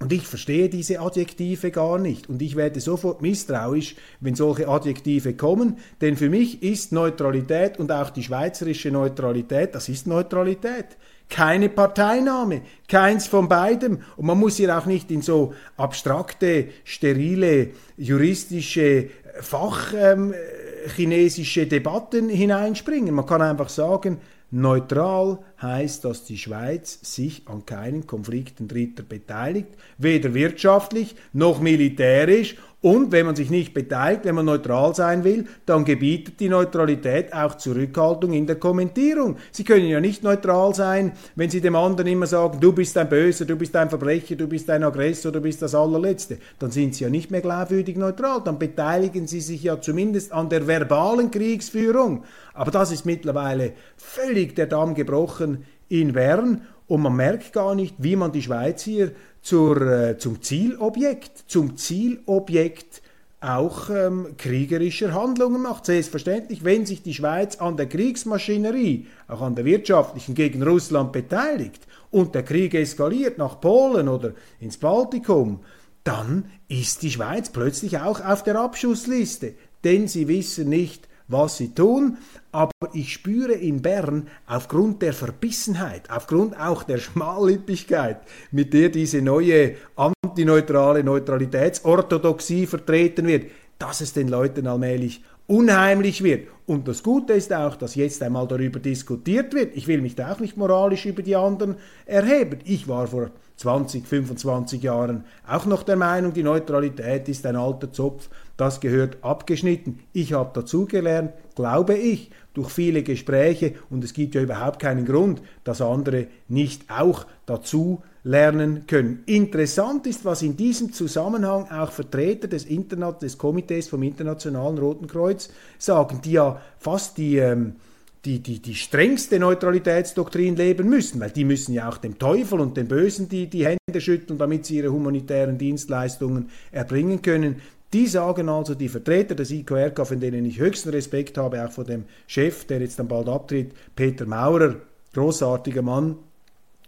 Und 0.00 0.12
ich 0.12 0.26
verstehe 0.26 0.68
diese 0.68 1.00
Adjektive 1.00 1.70
gar 1.70 1.98
nicht. 1.98 2.28
Und 2.28 2.42
ich 2.42 2.56
werde 2.56 2.80
sofort 2.80 3.22
misstrauisch, 3.22 3.96
wenn 4.20 4.34
solche 4.34 4.68
Adjektive 4.68 5.34
kommen. 5.34 5.78
Denn 6.00 6.16
für 6.16 6.28
mich 6.28 6.62
ist 6.62 6.92
Neutralität 6.92 7.78
und 7.78 7.90
auch 7.90 8.10
die 8.10 8.22
schweizerische 8.22 8.90
Neutralität, 8.90 9.74
das 9.74 9.88
ist 9.88 10.06
Neutralität. 10.06 10.96
Keine 11.30 11.70
Parteinahme, 11.70 12.62
keins 12.86 13.26
von 13.26 13.48
beidem. 13.48 14.00
Und 14.16 14.26
man 14.26 14.38
muss 14.38 14.56
hier 14.56 14.76
auch 14.76 14.84
nicht 14.84 15.10
in 15.10 15.22
so 15.22 15.54
abstrakte, 15.76 16.68
sterile, 16.84 17.70
juristische 17.96 19.08
fachchinesische 19.40 21.62
ähm, 21.62 21.68
Debatten 21.68 22.28
hineinspringen. 22.28 23.14
Man 23.14 23.26
kann 23.26 23.42
einfach 23.42 23.68
sagen, 23.68 24.20
neutral 24.50 25.38
heißt, 25.60 26.04
dass 26.04 26.24
die 26.24 26.38
Schweiz 26.38 27.00
sich 27.02 27.48
an 27.48 27.66
keinen 27.66 28.06
Konflikten 28.06 28.68
Dritter 28.68 29.02
beteiligt, 29.02 29.70
weder 29.98 30.32
wirtschaftlich 30.34 31.16
noch 31.32 31.60
militärisch 31.60 32.54
und 32.84 33.12
wenn 33.12 33.24
man 33.24 33.34
sich 33.34 33.48
nicht 33.48 33.72
beteiligt, 33.72 34.26
wenn 34.26 34.34
man 34.34 34.44
neutral 34.44 34.94
sein 34.94 35.24
will, 35.24 35.46
dann 35.64 35.86
gebietet 35.86 36.38
die 36.38 36.50
Neutralität 36.50 37.32
auch 37.32 37.54
Zurückhaltung 37.54 38.34
in 38.34 38.46
der 38.46 38.56
Kommentierung. 38.56 39.38
Sie 39.52 39.64
können 39.64 39.86
ja 39.86 40.00
nicht 40.00 40.22
neutral 40.22 40.74
sein, 40.74 41.12
wenn 41.34 41.48
Sie 41.48 41.62
dem 41.62 41.76
anderen 41.76 42.10
immer 42.10 42.26
sagen, 42.26 42.60
du 42.60 42.74
bist 42.74 42.98
ein 42.98 43.08
Böser, 43.08 43.46
du 43.46 43.56
bist 43.56 43.74
ein 43.74 43.88
Verbrecher, 43.88 44.36
du 44.36 44.46
bist 44.46 44.68
ein 44.68 44.84
Aggressor, 44.84 45.32
du 45.32 45.40
bist 45.40 45.62
das 45.62 45.74
allerletzte. 45.74 46.36
Dann 46.58 46.72
sind 46.72 46.94
Sie 46.94 47.04
ja 47.04 47.08
nicht 47.08 47.30
mehr 47.30 47.40
glaubwürdig 47.40 47.96
neutral. 47.96 48.42
Dann 48.44 48.58
beteiligen 48.58 49.26
Sie 49.26 49.40
sich 49.40 49.62
ja 49.62 49.80
zumindest 49.80 50.34
an 50.34 50.50
der 50.50 50.66
verbalen 50.66 51.30
Kriegsführung. 51.30 52.24
Aber 52.52 52.70
das 52.70 52.92
ist 52.92 53.06
mittlerweile 53.06 53.72
völlig 53.96 54.56
der 54.56 54.66
Damm 54.66 54.94
gebrochen 54.94 55.64
in 55.88 56.12
Bern 56.12 56.60
und 56.86 57.00
man 57.00 57.16
merkt 57.16 57.54
gar 57.54 57.74
nicht, 57.74 57.94
wie 57.98 58.16
man 58.16 58.32
die 58.32 58.42
Schweiz 58.42 58.82
hier 58.82 59.12
zur, 59.44 59.80
äh, 59.82 60.18
zum 60.18 60.42
Zielobjekt, 60.42 61.44
zum 61.46 61.76
Zielobjekt 61.76 63.02
auch 63.40 63.90
ähm, 63.90 64.36
kriegerischer 64.38 65.12
Handlungen 65.12 65.62
macht. 65.62 65.84
Selbstverständlich, 65.84 66.64
wenn 66.64 66.86
sich 66.86 67.02
die 67.02 67.12
Schweiz 67.12 67.56
an 67.56 67.76
der 67.76 67.86
Kriegsmaschinerie, 67.86 69.06
auch 69.28 69.42
an 69.42 69.54
der 69.54 69.66
wirtschaftlichen 69.66 70.34
gegen 70.34 70.62
Russland 70.62 71.12
beteiligt 71.12 71.86
und 72.10 72.34
der 72.34 72.42
Krieg 72.42 72.74
eskaliert 72.74 73.36
nach 73.36 73.60
Polen 73.60 74.08
oder 74.08 74.32
ins 74.60 74.78
Baltikum, 74.78 75.60
dann 76.04 76.46
ist 76.68 77.02
die 77.02 77.10
Schweiz 77.10 77.50
plötzlich 77.50 77.98
auch 77.98 78.24
auf 78.24 78.44
der 78.44 78.56
Abschussliste, 78.56 79.54
denn 79.84 80.08
sie 80.08 80.26
wissen 80.26 80.70
nicht, 80.70 81.06
was 81.28 81.56
sie 81.56 81.74
tun, 81.74 82.18
aber 82.52 82.72
ich 82.92 83.12
spüre 83.12 83.52
in 83.52 83.82
Bern 83.82 84.28
aufgrund 84.46 85.02
der 85.02 85.12
Verbissenheit, 85.12 86.10
aufgrund 86.10 86.58
auch 86.58 86.82
der 86.82 86.98
Schmallippigkeit, 86.98 88.18
mit 88.50 88.72
der 88.74 88.90
diese 88.90 89.22
neue 89.22 89.76
antineutrale 89.96 91.02
Neutralitätsorthodoxie 91.02 92.66
vertreten 92.66 93.26
wird, 93.26 93.50
dass 93.78 94.00
es 94.00 94.12
den 94.12 94.28
Leuten 94.28 94.66
allmählich 94.66 95.24
unheimlich 95.46 96.22
wird. 96.22 96.48
Und 96.66 96.88
das 96.88 97.02
Gute 97.02 97.34
ist 97.34 97.52
auch, 97.52 97.76
dass 97.76 97.94
jetzt 97.94 98.22
einmal 98.22 98.48
darüber 98.48 98.80
diskutiert 98.80 99.52
wird. 99.52 99.76
Ich 99.76 99.86
will 99.86 100.00
mich 100.00 100.14
da 100.14 100.32
auch 100.32 100.40
nicht 100.40 100.56
moralisch 100.56 101.04
über 101.04 101.22
die 101.22 101.36
anderen 101.36 101.76
erheben. 102.06 102.60
Ich 102.64 102.88
war 102.88 103.06
vor 103.06 103.30
20, 103.56 104.06
25 104.06 104.82
Jahren 104.82 105.24
auch 105.46 105.66
noch 105.66 105.82
der 105.82 105.96
Meinung, 105.96 106.32
die 106.32 106.42
Neutralität 106.42 107.28
ist 107.28 107.46
ein 107.46 107.56
alter 107.56 107.92
Zopf, 107.92 108.28
das 108.56 108.80
gehört 108.80 109.18
abgeschnitten. 109.22 110.00
Ich 110.12 110.32
habe 110.32 110.50
dazugelernt, 110.54 111.32
glaube 111.54 111.94
ich, 111.94 112.30
durch 112.52 112.70
viele 112.70 113.02
Gespräche 113.02 113.74
und 113.90 114.02
es 114.02 114.12
gibt 114.12 114.34
ja 114.34 114.42
überhaupt 114.42 114.80
keinen 114.80 115.04
Grund, 115.04 115.42
dass 115.64 115.80
andere 115.80 116.26
nicht 116.48 116.90
auch 116.90 117.26
dazu 117.46 118.02
lernen 118.24 118.86
können. 118.86 119.22
Interessant 119.26 120.06
ist, 120.06 120.24
was 120.24 120.42
in 120.42 120.56
diesem 120.56 120.92
Zusammenhang 120.92 121.70
auch 121.70 121.92
Vertreter 121.92 122.48
des, 122.48 122.64
Internet, 122.64 123.22
des 123.22 123.36
Komitees 123.36 123.88
vom 123.88 124.02
Internationalen 124.02 124.78
Roten 124.78 125.06
Kreuz 125.06 125.33
sagen, 125.78 126.20
die 126.24 126.32
ja 126.32 126.60
fast 126.78 127.18
die 127.18 127.38
ähm, 127.38 127.76
die, 128.24 128.40
die, 128.40 128.60
die 128.60 128.74
strengste 128.74 129.38
Neutralitätsdoktrin 129.38 130.56
leben 130.56 130.88
müssen, 130.88 131.20
weil 131.20 131.30
die 131.30 131.44
müssen 131.44 131.74
ja 131.74 131.88
auch 131.88 131.98
dem 131.98 132.18
Teufel 132.18 132.60
und 132.60 132.76
dem 132.76 132.88
Bösen 132.88 133.28
die, 133.28 133.48
die 133.48 133.66
Hände 133.66 134.00
schütteln, 134.00 134.38
damit 134.38 134.66
sie 134.66 134.76
ihre 134.76 134.92
humanitären 134.92 135.58
Dienstleistungen 135.58 136.48
erbringen 136.72 137.20
können. 137.20 137.60
Die 137.92 138.06
sagen 138.06 138.48
also, 138.48 138.74
die 138.74 138.88
Vertreter 138.88 139.34
des 139.34 139.50
IQRK, 139.50 140.06
von 140.06 140.20
denen 140.20 140.44
ich 140.46 140.58
höchsten 140.58 140.88
Respekt 140.90 141.38
habe, 141.38 141.64
auch 141.64 141.70
vor 141.70 141.84
dem 141.84 142.04
Chef, 142.26 142.64
der 142.64 142.80
jetzt 142.80 142.98
dann 142.98 143.08
bald 143.08 143.28
abtritt, 143.28 143.72
Peter 143.94 144.26
Maurer, 144.26 144.76
großartiger 145.12 145.82
Mann, 145.82 146.16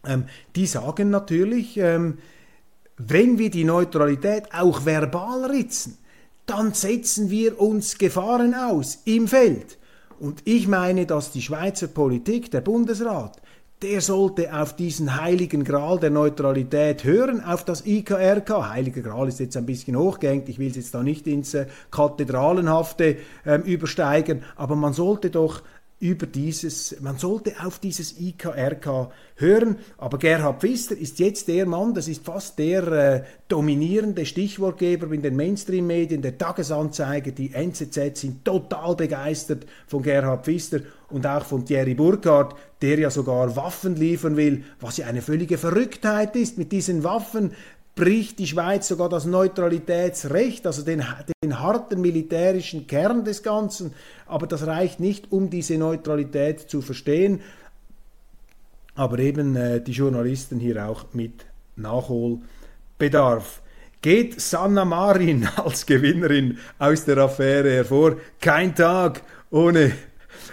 ähm, 0.06 0.24
die 0.56 0.66
sagen 0.66 1.11
natürlich, 1.11 1.76
ähm, 1.76 2.18
wenn 2.96 3.38
wir 3.38 3.50
die 3.50 3.64
Neutralität 3.64 4.44
auch 4.52 4.87
verbal 4.87 5.44
ritzen, 5.50 5.98
dann 6.46 6.72
setzen 6.72 7.30
wir 7.30 7.61
uns 7.61 7.98
Gefahren 7.98 8.54
aus 8.54 9.00
im 9.04 9.28
Feld. 9.28 9.78
Und 10.18 10.42
ich 10.44 10.66
meine, 10.66 11.04
dass 11.04 11.32
die 11.32 11.42
Schweizer 11.42 11.88
Politik, 11.88 12.50
der 12.50 12.62
Bundesrat, 12.62 13.42
der 13.82 14.00
sollte 14.00 14.54
auf 14.59 14.74
diesen 14.74 15.20
heiligen 15.20 15.62
Gral 15.62 15.98
der 15.98 16.09
Neutralität 16.09 17.04
hören, 17.04 17.44
auf 17.44 17.62
das 17.62 17.85
IKRK. 17.85 18.70
Heiliger 18.70 19.02
Gral 19.02 19.28
ist 19.28 19.38
jetzt 19.38 19.56
ein 19.56 19.66
bisschen 19.66 19.96
hochgehängt, 19.96 20.48
ich 20.48 20.59
will 20.59 20.70
es 20.70 20.76
jetzt 20.76 20.94
da 20.94 21.02
nicht 21.02 21.26
ins 21.26 21.52
äh, 21.52 21.66
Kathedralenhafte 21.90 23.18
äh, 23.44 23.56
übersteigen, 23.61 24.42
aber 24.56 24.76
man 24.76 24.94
sollte 24.94 25.28
doch 25.28 25.62
über 25.98 26.26
dieses, 26.26 27.00
man 27.00 27.16
sollte 27.16 27.54
auf 27.64 27.78
dieses 27.78 28.20
IKRK 28.20 29.11
hören, 29.37 29.76
aber 29.96 30.18
Gerhard 30.18 30.61
Pfister 30.61 30.96
ist 30.96 31.18
jetzt 31.18 31.48
der 31.48 31.64
Mann, 31.64 31.94
das 31.94 32.06
ist 32.06 32.22
fast 32.22 32.59
der 32.59 32.87
äh, 32.88 33.24
dominierende 33.48 34.26
Stichwortgeber 34.26 35.11
in 35.12 35.22
den 35.22 35.37
Mainstream-Medien, 35.37 36.20
der 36.20 36.37
Tagesanzeiger, 36.37 37.30
die 37.30 37.54
NZZ 37.54 38.18
sind 38.18 38.44
total 38.44 38.94
begeistert 38.94 39.64
von 39.87 40.02
Gerhard 40.02 40.44
Pfister 40.44 40.80
und 41.09 41.26
auch 41.26 41.46
von 41.46 41.64
Thierry 41.64 41.94
Burkhardt, 41.94 42.56
der 42.82 42.98
ja 42.98 43.11
sogar 43.11 43.56
Waffen 43.56 43.96
liefern 43.96 44.37
will, 44.37 44.64
was 44.80 44.98
ja 44.98 45.06
eine 45.06 45.22
völlige 45.22 45.56
Verrücktheit 45.56 46.37
ist 46.37 46.59
mit 46.59 46.72
diesen 46.72 47.04
Waffen 47.04 47.52
bricht 47.96 48.38
die 48.38 48.46
Schweiz 48.46 48.87
sogar 48.87 49.09
das 49.09 49.24
Neutralitätsrecht, 49.24 50.66
also 50.66 50.82
den, 50.82 51.02
den 51.42 51.59
harten 51.59 52.00
militärischen 52.00 52.87
Kern 52.87 53.24
des 53.24 53.42
Ganzen. 53.42 53.94
Aber 54.26 54.46
das 54.46 54.66
reicht 54.66 55.00
nicht, 55.00 55.32
um 55.32 55.50
diese 55.50 55.78
Neutralität 55.78 56.61
zu 56.61 56.82
verstehen. 56.82 57.40
Aber 58.94 59.18
eben 59.18 59.56
äh, 59.56 59.80
die 59.80 59.92
Journalisten 59.92 60.61
hier 60.61 60.87
auch 60.87 61.06
mit 61.14 61.46
Nachholbedarf. 61.76 63.62
Geht 64.02 64.40
Sanna 64.40 64.85
Marin 64.85 65.48
als 65.56 65.87
Gewinnerin 65.87 66.59
aus 66.78 67.06
der 67.06 67.16
Affäre 67.18 67.70
hervor? 67.70 68.16
Kein 68.40 68.74
Tag 68.74 69.22
ohne 69.50 69.92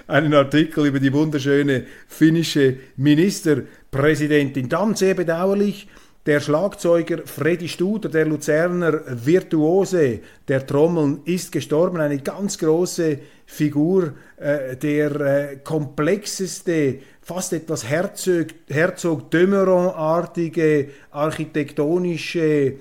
einen 0.08 0.34
Artikel 0.34 0.86
über 0.86 1.00
die 1.00 1.12
wunderschöne 1.12 1.86
finnische 2.08 2.78
Ministerpräsidentin. 2.96 4.70
Dann 4.70 4.96
sehr 4.96 5.14
bedauerlich, 5.14 5.90
der 6.26 6.40
Schlagzeuger 6.40 7.26
Freddy 7.26 7.68
Studer, 7.68 8.10
der 8.10 8.26
Luzerner 8.26 9.02
Virtuose 9.08 10.20
der 10.48 10.66
Trommeln, 10.66 11.22
ist 11.26 11.52
gestorben. 11.52 12.00
Eine 12.00 12.20
ganz 12.20 12.58
große 12.58 13.20
Figur, 13.46 14.14
äh, 14.38 14.78
der 14.78 15.20
äh, 15.20 15.56
komplexeste, 15.58 17.00
fast 17.22 17.54
etwas 17.54 17.88
Herzog, 17.88 18.48
Herzog 18.70 19.32
Dömeron-artige 19.32 20.90
architektonische 21.12 22.76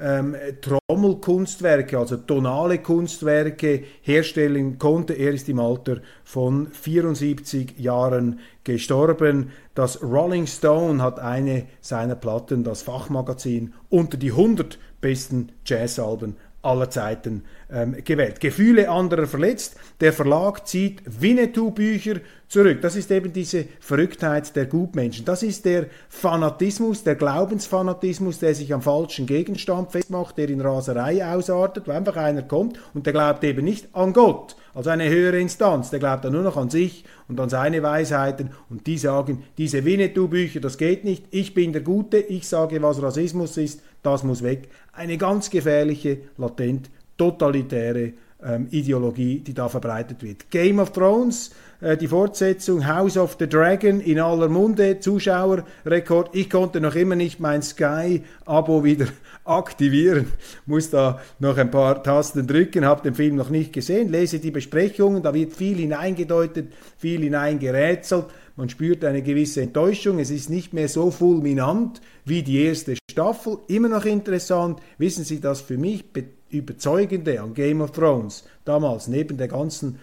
ähm, 0.00 0.36
Trommelkunstwerke, 0.60 1.98
also 1.98 2.16
tonale 2.16 2.78
Kunstwerke 2.78 3.84
herstellen 4.02 4.78
konnte. 4.78 5.14
Er 5.14 5.32
ist 5.32 5.48
im 5.48 5.58
Alter 5.58 6.00
von 6.24 6.68
74 6.68 7.78
Jahren 7.78 8.40
gestorben. 8.64 9.50
Das 9.74 10.02
Rolling 10.02 10.46
Stone 10.46 11.02
hat 11.02 11.20
eine 11.20 11.66
seiner 11.80 12.16
Platten, 12.16 12.64
das 12.64 12.82
Fachmagazin, 12.82 13.74
unter 13.88 14.16
die 14.16 14.30
100 14.30 14.78
besten 15.00 15.52
Jazzalben 15.64 16.36
aller 16.62 16.90
Zeiten 16.90 17.44
ähm, 17.70 17.96
gewählt. 18.04 18.40
Gefühle 18.40 18.90
anderer 18.90 19.26
verletzt. 19.26 19.76
Der 20.00 20.12
Verlag 20.12 20.66
zieht 20.66 21.02
Winnetou-Bücher 21.06 22.16
zurück. 22.48 22.80
Das 22.82 22.96
ist 22.96 23.10
eben 23.10 23.32
diese 23.32 23.64
Verrücktheit 23.80 24.54
der 24.56 24.66
Gutmenschen. 24.66 25.24
Das 25.24 25.42
ist 25.42 25.64
der 25.64 25.86
Fanatismus, 26.08 27.04
der 27.04 27.14
Glaubensfanatismus, 27.14 28.40
der 28.40 28.54
sich 28.54 28.74
am 28.74 28.82
falschen 28.82 29.26
Gegenstand 29.26 29.92
festmacht, 29.92 30.36
der 30.36 30.50
in 30.50 30.60
Raserei 30.60 31.24
ausartet, 31.24 31.86
wo 31.86 31.92
einfach 31.92 32.16
einer 32.16 32.42
kommt 32.42 32.78
und 32.92 33.06
der 33.06 33.12
glaubt 33.12 33.44
eben 33.44 33.64
nicht 33.64 33.94
an 33.94 34.12
Gott, 34.12 34.56
also 34.74 34.90
eine 34.90 35.08
höhere 35.08 35.40
Instanz, 35.40 35.90
der 35.90 35.98
glaubt 35.98 36.24
dann 36.24 36.32
nur 36.32 36.42
noch 36.42 36.56
an 36.56 36.70
sich 36.70 37.04
und 37.28 37.40
an 37.40 37.48
seine 37.48 37.82
Weisheiten 37.82 38.50
und 38.68 38.86
die 38.86 38.98
sagen, 38.98 39.44
diese 39.58 39.84
Winnetou-Bücher, 39.84 40.60
das 40.60 40.78
geht 40.78 41.04
nicht, 41.04 41.24
ich 41.30 41.54
bin 41.54 41.72
der 41.72 41.82
Gute, 41.82 42.18
ich 42.18 42.46
sage, 42.46 42.80
was 42.82 43.02
Rassismus 43.02 43.56
ist, 43.56 43.80
das 44.02 44.22
muss 44.24 44.42
weg. 44.42 44.68
Eine 44.92 45.18
ganz 45.18 45.50
gefährliche, 45.50 46.18
latent 46.36 46.90
totalitäre 47.16 48.12
ähm, 48.42 48.68
Ideologie, 48.70 49.40
die 49.40 49.54
da 49.54 49.68
verbreitet 49.68 50.22
wird. 50.22 50.50
Game 50.50 50.78
of 50.78 50.92
Thrones, 50.92 51.50
äh, 51.80 51.96
die 51.96 52.08
Fortsetzung 52.08 52.86
House 52.86 53.16
of 53.16 53.36
the 53.38 53.46
Dragon 53.46 54.00
in 54.00 54.18
aller 54.18 54.48
Munde, 54.48 55.00
Zuschauerrekord. 55.00 56.34
Ich 56.34 56.48
konnte 56.48 56.80
noch 56.80 56.94
immer 56.94 57.16
nicht 57.16 57.40
mein 57.40 57.62
Sky-Abo 57.62 58.84
wieder 58.84 59.06
aktivieren, 59.44 60.32
muss 60.66 60.90
da 60.90 61.20
noch 61.38 61.58
ein 61.58 61.70
paar 61.70 62.02
Tasten 62.02 62.46
drücken, 62.46 62.84
habe 62.84 63.02
den 63.02 63.14
Film 63.14 63.36
noch 63.36 63.50
nicht 63.50 63.72
gesehen, 63.72 64.08
lese 64.08 64.38
die 64.38 64.50
Besprechungen, 64.50 65.22
da 65.22 65.34
wird 65.34 65.52
viel 65.52 65.76
hineingedeutet, 65.76 66.72
viel 66.98 67.20
hineingerätselt. 67.20 68.26
Man 68.56 68.68
spürt 68.68 69.04
eine 69.04 69.22
gewisse 69.22 69.62
Enttäuschung. 69.62 70.18
Es 70.18 70.30
ist 70.30 70.50
nicht 70.50 70.74
mehr 70.74 70.88
so 70.88 71.10
fulminant 71.10 72.02
wie 72.26 72.42
die 72.42 72.62
erste 72.62 72.99
Staffel. 73.10 73.58
Immer 73.68 73.88
noch 73.88 74.04
interessant. 74.04 74.80
Wissen 74.98 75.24
Sie, 75.24 75.40
das 75.40 75.60
für 75.60 75.76
mich 75.76 76.04
überzeugende 76.50 77.40
an 77.40 77.54
Game 77.54 77.80
of 77.80 77.92
Thrones 77.92 78.44
damals, 78.64 79.08
neben 79.08 79.36
der 79.36 79.48
ganzen 79.48 79.98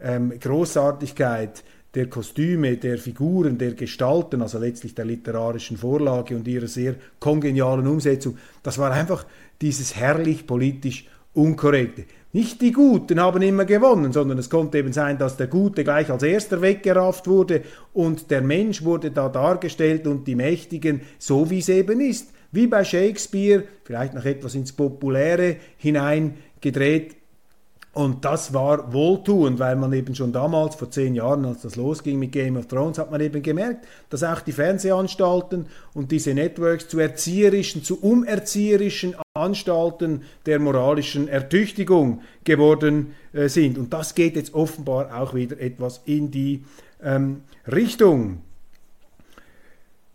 ähm, 0.00 0.32
Großartigkeit 0.38 1.62
der 1.94 2.08
Kostüme, 2.08 2.76
der 2.78 2.96
Figuren, 2.96 3.58
der 3.58 3.74
Gestalten, 3.74 4.40
also 4.40 4.58
letztlich 4.58 4.94
der 4.94 5.04
literarischen 5.04 5.76
Vorlage 5.76 6.34
und 6.34 6.48
ihrer 6.48 6.66
sehr 6.66 6.94
kongenialen 7.20 7.86
Umsetzung, 7.86 8.38
das 8.62 8.78
war 8.78 8.92
einfach 8.92 9.26
dieses 9.60 9.94
herrlich 9.94 10.46
politisch 10.46 11.06
Unkorrekte. 11.34 12.04
Nicht 12.34 12.62
die 12.62 12.72
Guten 12.72 13.20
haben 13.20 13.42
immer 13.42 13.66
gewonnen, 13.66 14.12
sondern 14.12 14.38
es 14.38 14.48
konnte 14.48 14.78
eben 14.78 14.92
sein, 14.92 15.18
dass 15.18 15.36
der 15.36 15.48
Gute 15.48 15.84
gleich 15.84 16.10
als 16.10 16.22
erster 16.22 16.62
weggerafft 16.62 17.26
wurde 17.26 17.62
und 17.92 18.30
der 18.30 18.40
Mensch 18.40 18.82
wurde 18.82 19.10
da 19.10 19.28
dargestellt 19.28 20.06
und 20.06 20.26
die 20.26 20.34
Mächtigen, 20.34 21.02
so 21.18 21.50
wie 21.50 21.58
es 21.58 21.68
eben 21.68 22.00
ist 22.00 22.31
wie 22.52 22.66
bei 22.66 22.84
Shakespeare, 22.84 23.64
vielleicht 23.84 24.14
noch 24.14 24.24
etwas 24.24 24.54
ins 24.54 24.72
Populäre 24.72 25.56
hineingedreht. 25.78 27.16
Und 27.94 28.24
das 28.24 28.54
war 28.54 28.94
wohltuend, 28.94 29.58
weil 29.58 29.76
man 29.76 29.92
eben 29.92 30.14
schon 30.14 30.32
damals, 30.32 30.76
vor 30.76 30.90
zehn 30.90 31.14
Jahren, 31.14 31.44
als 31.44 31.60
das 31.60 31.76
losging 31.76 32.18
mit 32.18 32.32
Game 32.32 32.56
of 32.56 32.66
Thrones, 32.66 32.96
hat 32.98 33.10
man 33.10 33.20
eben 33.20 33.42
gemerkt, 33.42 33.86
dass 34.08 34.22
auch 34.22 34.40
die 34.40 34.52
Fernsehanstalten 34.52 35.66
und 35.92 36.10
diese 36.10 36.32
Networks 36.32 36.88
zu 36.88 36.98
erzieherischen, 36.98 37.84
zu 37.84 38.00
umerzieherischen 38.00 39.14
Anstalten 39.34 40.22
der 40.46 40.58
moralischen 40.58 41.28
Ertüchtigung 41.28 42.22
geworden 42.44 43.14
äh, 43.34 43.48
sind. 43.48 43.76
Und 43.76 43.92
das 43.92 44.14
geht 44.14 44.36
jetzt 44.36 44.54
offenbar 44.54 45.20
auch 45.20 45.34
wieder 45.34 45.60
etwas 45.60 46.00
in 46.06 46.30
die 46.30 46.64
ähm, 47.02 47.42
Richtung. 47.70 48.40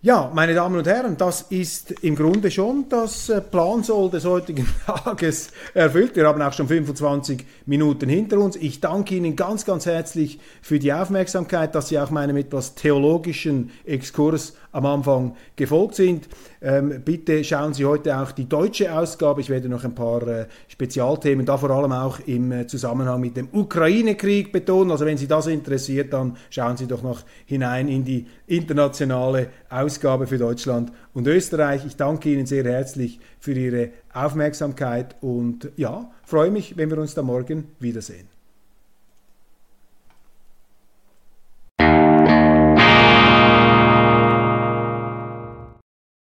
Ja, 0.08 0.32
meine 0.34 0.56
Damen 0.56 0.78
und 0.78 0.88
Herren, 0.88 1.18
das 1.18 1.42
ist 1.50 1.92
im 2.02 2.16
Grunde 2.16 2.50
schon 2.50 2.86
das 2.88 3.28
äh, 3.28 3.42
Plansoll 3.42 4.10
des 4.10 4.24
heutigen 4.24 4.66
Tages 4.86 5.52
erfüllt. 5.74 6.16
Wir 6.16 6.26
haben 6.26 6.42
auch 6.42 6.54
schon 6.54 6.70
25 6.70 7.46
Minuten 7.66 8.08
hinter 8.08 8.38
uns. 8.38 8.56
Ich 8.56 8.80
danke 8.80 9.16
Ihnen 9.16 9.36
ganz, 9.36 9.66
ganz 9.66 9.86
herzlich 9.86 10.40
für 10.62 10.80
die 10.80 10.94
Aufmerksamkeit, 10.94 11.76
dass 11.76 11.90
Sie 11.90 12.00
auch 12.00 12.10
meinem 12.10 12.38
etwas 12.38 12.76
theologischen 12.76 13.72
Exkurs 13.84 14.56
am 14.72 14.86
Anfang 14.86 15.36
gefolgt 15.56 15.96
sind. 15.96 16.28
Ähm, 16.62 17.02
bitte 17.04 17.44
schauen 17.44 17.74
Sie 17.74 17.86
heute 17.86 18.18
auch 18.18 18.32
die 18.32 18.48
deutsche 18.48 18.94
Ausgabe. 18.94 19.42
Ich 19.42 19.50
werde 19.50 19.70
noch 19.70 19.84
ein 19.84 19.96
paar 19.96 20.28
äh, 20.28 20.48
Spezialthemen, 20.68 21.46
da 21.46 21.58
vor 21.58 21.70
allem 21.70 21.92
auch 21.92 22.20
im 22.26 22.52
äh, 22.52 22.68
Zusammenhang 22.68 23.22
mit 23.22 23.38
dem 23.38 23.50
Ukraine-Krieg 23.52 24.52
betonen. 24.52 24.92
Also 24.92 25.06
wenn 25.06 25.18
Sie 25.18 25.28
das 25.28 25.48
interessiert, 25.48 26.14
dann 26.14 26.38
schauen 26.50 26.78
Sie 26.78 26.88
doch 26.88 27.04
noch 27.04 27.24
hinein 27.46 27.88
in 27.88 28.04
die 28.04 28.26
internationale 28.48 29.50
Ausgabe 29.70 30.28
für 30.28 30.38
Deutschland 30.38 30.92
und 31.14 31.28
Österreich. 31.28 31.86
Ich 31.86 31.96
danke 31.96 32.32
Ihnen 32.32 32.46
sehr 32.46 32.64
herzlich 32.64 33.20
für 33.40 33.54
Ihre 33.54 33.90
Aufmerksamkeit 34.14 35.16
und 35.22 35.70
ja, 35.76 36.10
freue 36.24 36.52
mich, 36.52 36.78
wenn 36.78 36.90
wir 36.90 36.98
uns 36.98 37.14
da 37.14 37.22
morgen 37.22 37.66
wiedersehen. 37.80 38.37